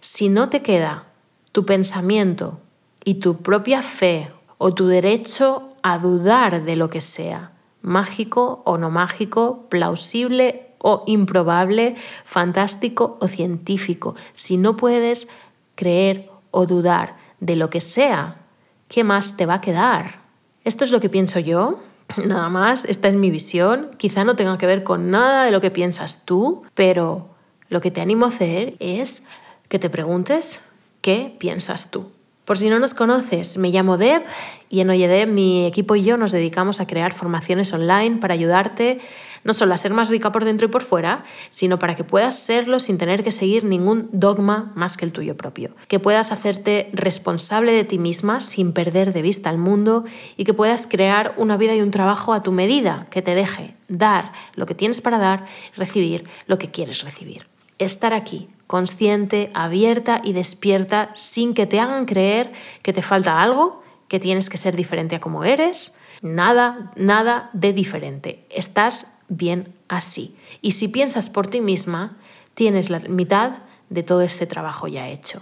Si 0.00 0.28
no 0.28 0.50
te 0.50 0.60
queda 0.60 1.06
tu 1.52 1.64
pensamiento 1.64 2.60
y 3.02 3.14
tu 3.14 3.38
propia 3.38 3.82
fe 3.82 4.30
o 4.58 4.74
tu 4.74 4.88
derecho 4.88 5.70
a 5.82 5.98
dudar 5.98 6.64
de 6.64 6.76
lo 6.76 6.90
que 6.90 7.00
sea, 7.00 7.52
mágico 7.80 8.62
o 8.66 8.76
no 8.76 8.90
mágico, 8.90 9.66
plausible 9.70 10.74
o 10.78 11.02
improbable, 11.06 11.94
fantástico 12.24 13.16
o 13.22 13.26
científico, 13.26 14.14
si 14.34 14.58
no 14.58 14.76
puedes 14.76 15.28
creer 15.76 16.30
o 16.50 16.66
dudar 16.66 17.16
de 17.40 17.56
lo 17.56 17.70
que 17.70 17.80
sea, 17.80 18.36
¿qué 18.86 19.02
más 19.02 19.38
te 19.38 19.46
va 19.46 19.54
a 19.54 19.60
quedar? 19.62 20.19
Esto 20.64 20.84
es 20.84 20.92
lo 20.92 21.00
que 21.00 21.08
pienso 21.08 21.38
yo, 21.40 21.80
nada 22.24 22.48
más, 22.48 22.84
esta 22.84 23.08
es 23.08 23.14
mi 23.14 23.30
visión. 23.30 23.90
Quizá 23.96 24.24
no 24.24 24.36
tenga 24.36 24.58
que 24.58 24.66
ver 24.66 24.82
con 24.82 25.10
nada 25.10 25.44
de 25.44 25.50
lo 25.50 25.60
que 25.60 25.70
piensas 25.70 26.24
tú, 26.24 26.62
pero 26.74 27.28
lo 27.68 27.80
que 27.80 27.90
te 27.90 28.00
animo 28.00 28.26
a 28.26 28.28
hacer 28.28 28.74
es 28.78 29.24
que 29.68 29.78
te 29.78 29.90
preguntes 29.90 30.60
qué 31.00 31.34
piensas 31.38 31.90
tú. 31.90 32.10
Por 32.44 32.58
si 32.58 32.68
no 32.68 32.80
nos 32.80 32.94
conoces, 32.94 33.58
me 33.58 33.70
llamo 33.70 33.96
Deb 33.96 34.24
y 34.68 34.80
en 34.80 34.90
OyeDeb 34.90 35.28
mi 35.28 35.66
equipo 35.66 35.94
y 35.94 36.02
yo 36.02 36.16
nos 36.16 36.32
dedicamos 36.32 36.80
a 36.80 36.86
crear 36.86 37.12
formaciones 37.12 37.72
online 37.72 38.16
para 38.16 38.34
ayudarte 38.34 38.98
no 39.44 39.54
solo 39.54 39.74
a 39.74 39.78
ser 39.78 39.92
más 39.92 40.08
rica 40.08 40.32
por 40.32 40.44
dentro 40.44 40.66
y 40.66 40.70
por 40.70 40.82
fuera, 40.82 41.24
sino 41.50 41.78
para 41.78 41.96
que 41.96 42.04
puedas 42.04 42.38
serlo 42.38 42.80
sin 42.80 42.98
tener 42.98 43.22
que 43.22 43.32
seguir 43.32 43.64
ningún 43.64 44.08
dogma 44.12 44.72
más 44.74 44.96
que 44.96 45.04
el 45.04 45.12
tuyo 45.12 45.36
propio. 45.36 45.74
Que 45.88 45.98
puedas 45.98 46.32
hacerte 46.32 46.90
responsable 46.92 47.72
de 47.72 47.84
ti 47.84 47.98
misma 47.98 48.40
sin 48.40 48.72
perder 48.72 49.12
de 49.12 49.22
vista 49.22 49.50
al 49.50 49.58
mundo 49.58 50.04
y 50.36 50.44
que 50.44 50.54
puedas 50.54 50.86
crear 50.86 51.34
una 51.36 51.56
vida 51.56 51.74
y 51.74 51.80
un 51.80 51.90
trabajo 51.90 52.32
a 52.32 52.42
tu 52.42 52.52
medida 52.52 53.06
que 53.10 53.22
te 53.22 53.34
deje 53.34 53.74
dar 53.88 54.32
lo 54.54 54.66
que 54.66 54.74
tienes 54.74 55.00
para 55.00 55.18
dar, 55.18 55.44
recibir 55.76 56.28
lo 56.46 56.58
que 56.58 56.70
quieres 56.70 57.02
recibir. 57.02 57.48
Estar 57.78 58.12
aquí, 58.14 58.48
consciente, 58.66 59.50
abierta 59.54 60.20
y 60.22 60.32
despierta 60.32 61.10
sin 61.14 61.54
que 61.54 61.66
te 61.66 61.80
hagan 61.80 62.04
creer 62.04 62.52
que 62.82 62.92
te 62.92 63.02
falta 63.02 63.42
algo, 63.42 63.82
que 64.08 64.20
tienes 64.20 64.50
que 64.50 64.58
ser 64.58 64.76
diferente 64.76 65.16
a 65.16 65.20
como 65.20 65.44
eres. 65.44 65.98
Nada, 66.22 66.92
nada 66.96 67.50
de 67.52 67.72
diferente. 67.72 68.46
Estás 68.50 69.19
bien 69.30 69.72
así. 69.88 70.36
Y 70.60 70.72
si 70.72 70.88
piensas 70.88 71.30
por 71.30 71.46
ti 71.46 71.62
misma, 71.62 72.18
tienes 72.52 72.90
la 72.90 72.98
mitad 73.00 73.52
de 73.88 74.02
todo 74.02 74.20
este 74.20 74.46
trabajo 74.46 74.86
ya 74.86 75.08
hecho. 75.08 75.40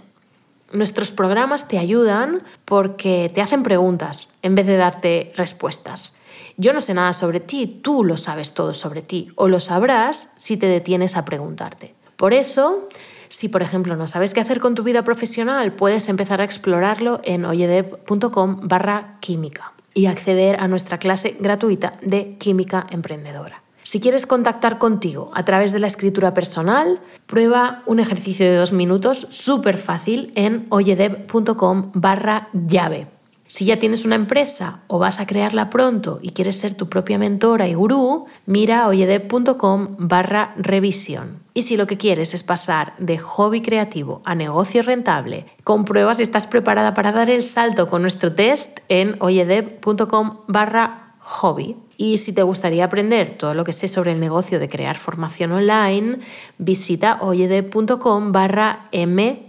Nuestros 0.71 1.11
programas 1.11 1.67
te 1.67 1.79
ayudan 1.79 2.43
porque 2.63 3.29
te 3.33 3.41
hacen 3.41 3.63
preguntas 3.63 4.35
en 4.41 4.55
vez 4.55 4.67
de 4.67 4.77
darte 4.77 5.33
respuestas. 5.35 6.15
Yo 6.57 6.73
no 6.73 6.81
sé 6.81 6.93
nada 6.93 7.13
sobre 7.13 7.39
ti, 7.39 7.67
tú 7.67 8.03
lo 8.03 8.17
sabes 8.17 8.53
todo 8.53 8.73
sobre 8.73 9.01
ti, 9.01 9.29
o 9.35 9.47
lo 9.47 9.59
sabrás 9.59 10.33
si 10.35 10.57
te 10.57 10.67
detienes 10.67 11.17
a 11.17 11.25
preguntarte. 11.25 11.95
Por 12.17 12.33
eso, 12.33 12.87
si 13.29 13.47
por 13.47 13.61
ejemplo 13.61 13.95
no 13.95 14.07
sabes 14.07 14.33
qué 14.33 14.41
hacer 14.41 14.59
con 14.59 14.75
tu 14.75 14.83
vida 14.83 15.03
profesional, 15.03 15.73
puedes 15.73 16.09
empezar 16.09 16.41
a 16.41 16.43
explorarlo 16.43 17.21
en 17.23 17.45
oyedep.com 17.45 18.59
barra 18.63 19.17
química 19.21 19.73
y 19.93 20.05
acceder 20.05 20.59
a 20.59 20.67
nuestra 20.67 20.97
clase 20.97 21.37
gratuita 21.39 21.97
de 22.01 22.37
química 22.37 22.85
emprendedora. 22.91 23.63
Si 23.89 23.99
quieres 23.99 24.27
contactar 24.27 24.77
contigo 24.77 25.31
a 25.33 25.45
través 25.45 25.71
de 25.71 25.79
la 25.79 25.87
escritura 25.87 26.31
personal, 26.35 27.01
prueba 27.25 27.81
un 27.87 27.99
ejercicio 27.99 28.45
de 28.45 28.55
dos 28.55 28.71
minutos 28.71 29.25
súper 29.31 29.77
fácil 29.77 30.31
en 30.35 30.67
oyedev.com 30.69 31.89
barra 31.95 32.49
llave. 32.53 33.07
Si 33.47 33.65
ya 33.65 33.79
tienes 33.79 34.05
una 34.05 34.13
empresa 34.13 34.81
o 34.85 34.99
vas 34.99 35.19
a 35.19 35.25
crearla 35.25 35.71
pronto 35.71 36.19
y 36.21 36.33
quieres 36.33 36.55
ser 36.55 36.75
tu 36.75 36.87
propia 36.87 37.17
mentora 37.17 37.67
y 37.67 37.73
gurú, 37.73 38.27
mira 38.45 38.87
oyedev.com 38.87 39.95
barra 39.97 40.53
revisión. 40.55 41.39
Y 41.55 41.63
si 41.63 41.75
lo 41.75 41.87
que 41.87 41.97
quieres 41.97 42.35
es 42.35 42.43
pasar 42.43 42.93
de 42.99 43.17
hobby 43.17 43.61
creativo 43.61 44.21
a 44.23 44.35
negocio 44.35 44.83
rentable, 44.83 45.47
comprueba 45.63 46.13
si 46.13 46.21
estás 46.21 46.45
preparada 46.45 46.93
para 46.93 47.11
dar 47.11 47.31
el 47.31 47.41
salto 47.41 47.87
con 47.87 48.03
nuestro 48.03 48.35
test 48.35 48.81
en 48.87 49.15
oyedev.com 49.19 50.41
barra 50.47 51.08
hobby. 51.19 51.75
Y 51.97 52.17
si 52.17 52.33
te 52.33 52.43
gustaría 52.43 52.85
aprender 52.85 53.31
todo 53.31 53.53
lo 53.53 53.63
que 53.63 53.73
sé 53.73 53.87
sobre 53.87 54.11
el 54.11 54.19
negocio 54.19 54.59
de 54.59 54.69
crear 54.69 54.97
formación 54.97 55.51
online, 55.51 56.19
visita 56.57 57.19
oyede.com 57.21 58.31
barra 58.31 58.89
mppd. 58.91 59.39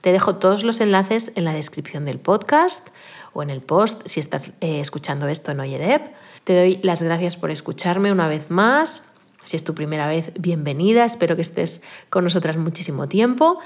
Te 0.00 0.12
dejo 0.12 0.36
todos 0.36 0.64
los 0.64 0.80
enlaces 0.80 1.32
en 1.34 1.44
la 1.44 1.52
descripción 1.52 2.04
del 2.04 2.18
podcast 2.18 2.88
o 3.32 3.42
en 3.42 3.50
el 3.50 3.60
post 3.60 4.02
si 4.06 4.20
estás 4.20 4.54
eh, 4.60 4.80
escuchando 4.80 5.28
esto 5.28 5.52
en 5.52 5.60
Oyedep. 5.60 6.08
Te 6.44 6.58
doy 6.58 6.80
las 6.82 7.02
gracias 7.02 7.36
por 7.36 7.50
escucharme 7.50 8.10
una 8.10 8.28
vez 8.28 8.50
más. 8.50 9.12
Si 9.44 9.56
es 9.56 9.64
tu 9.64 9.74
primera 9.74 10.06
vez, 10.06 10.32
bienvenida. 10.38 11.04
Espero 11.04 11.36
que 11.36 11.42
estés 11.42 11.82
con 12.08 12.24
nosotras 12.24 12.56
muchísimo 12.56 13.08
tiempo. 13.08 13.58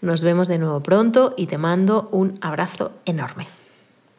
Nos 0.00 0.22
vemos 0.22 0.48
de 0.48 0.58
nuevo 0.58 0.82
pronto 0.82 1.34
y 1.36 1.46
te 1.46 1.58
mando 1.58 2.08
un 2.12 2.34
abrazo 2.40 2.92
enorme. 3.04 3.46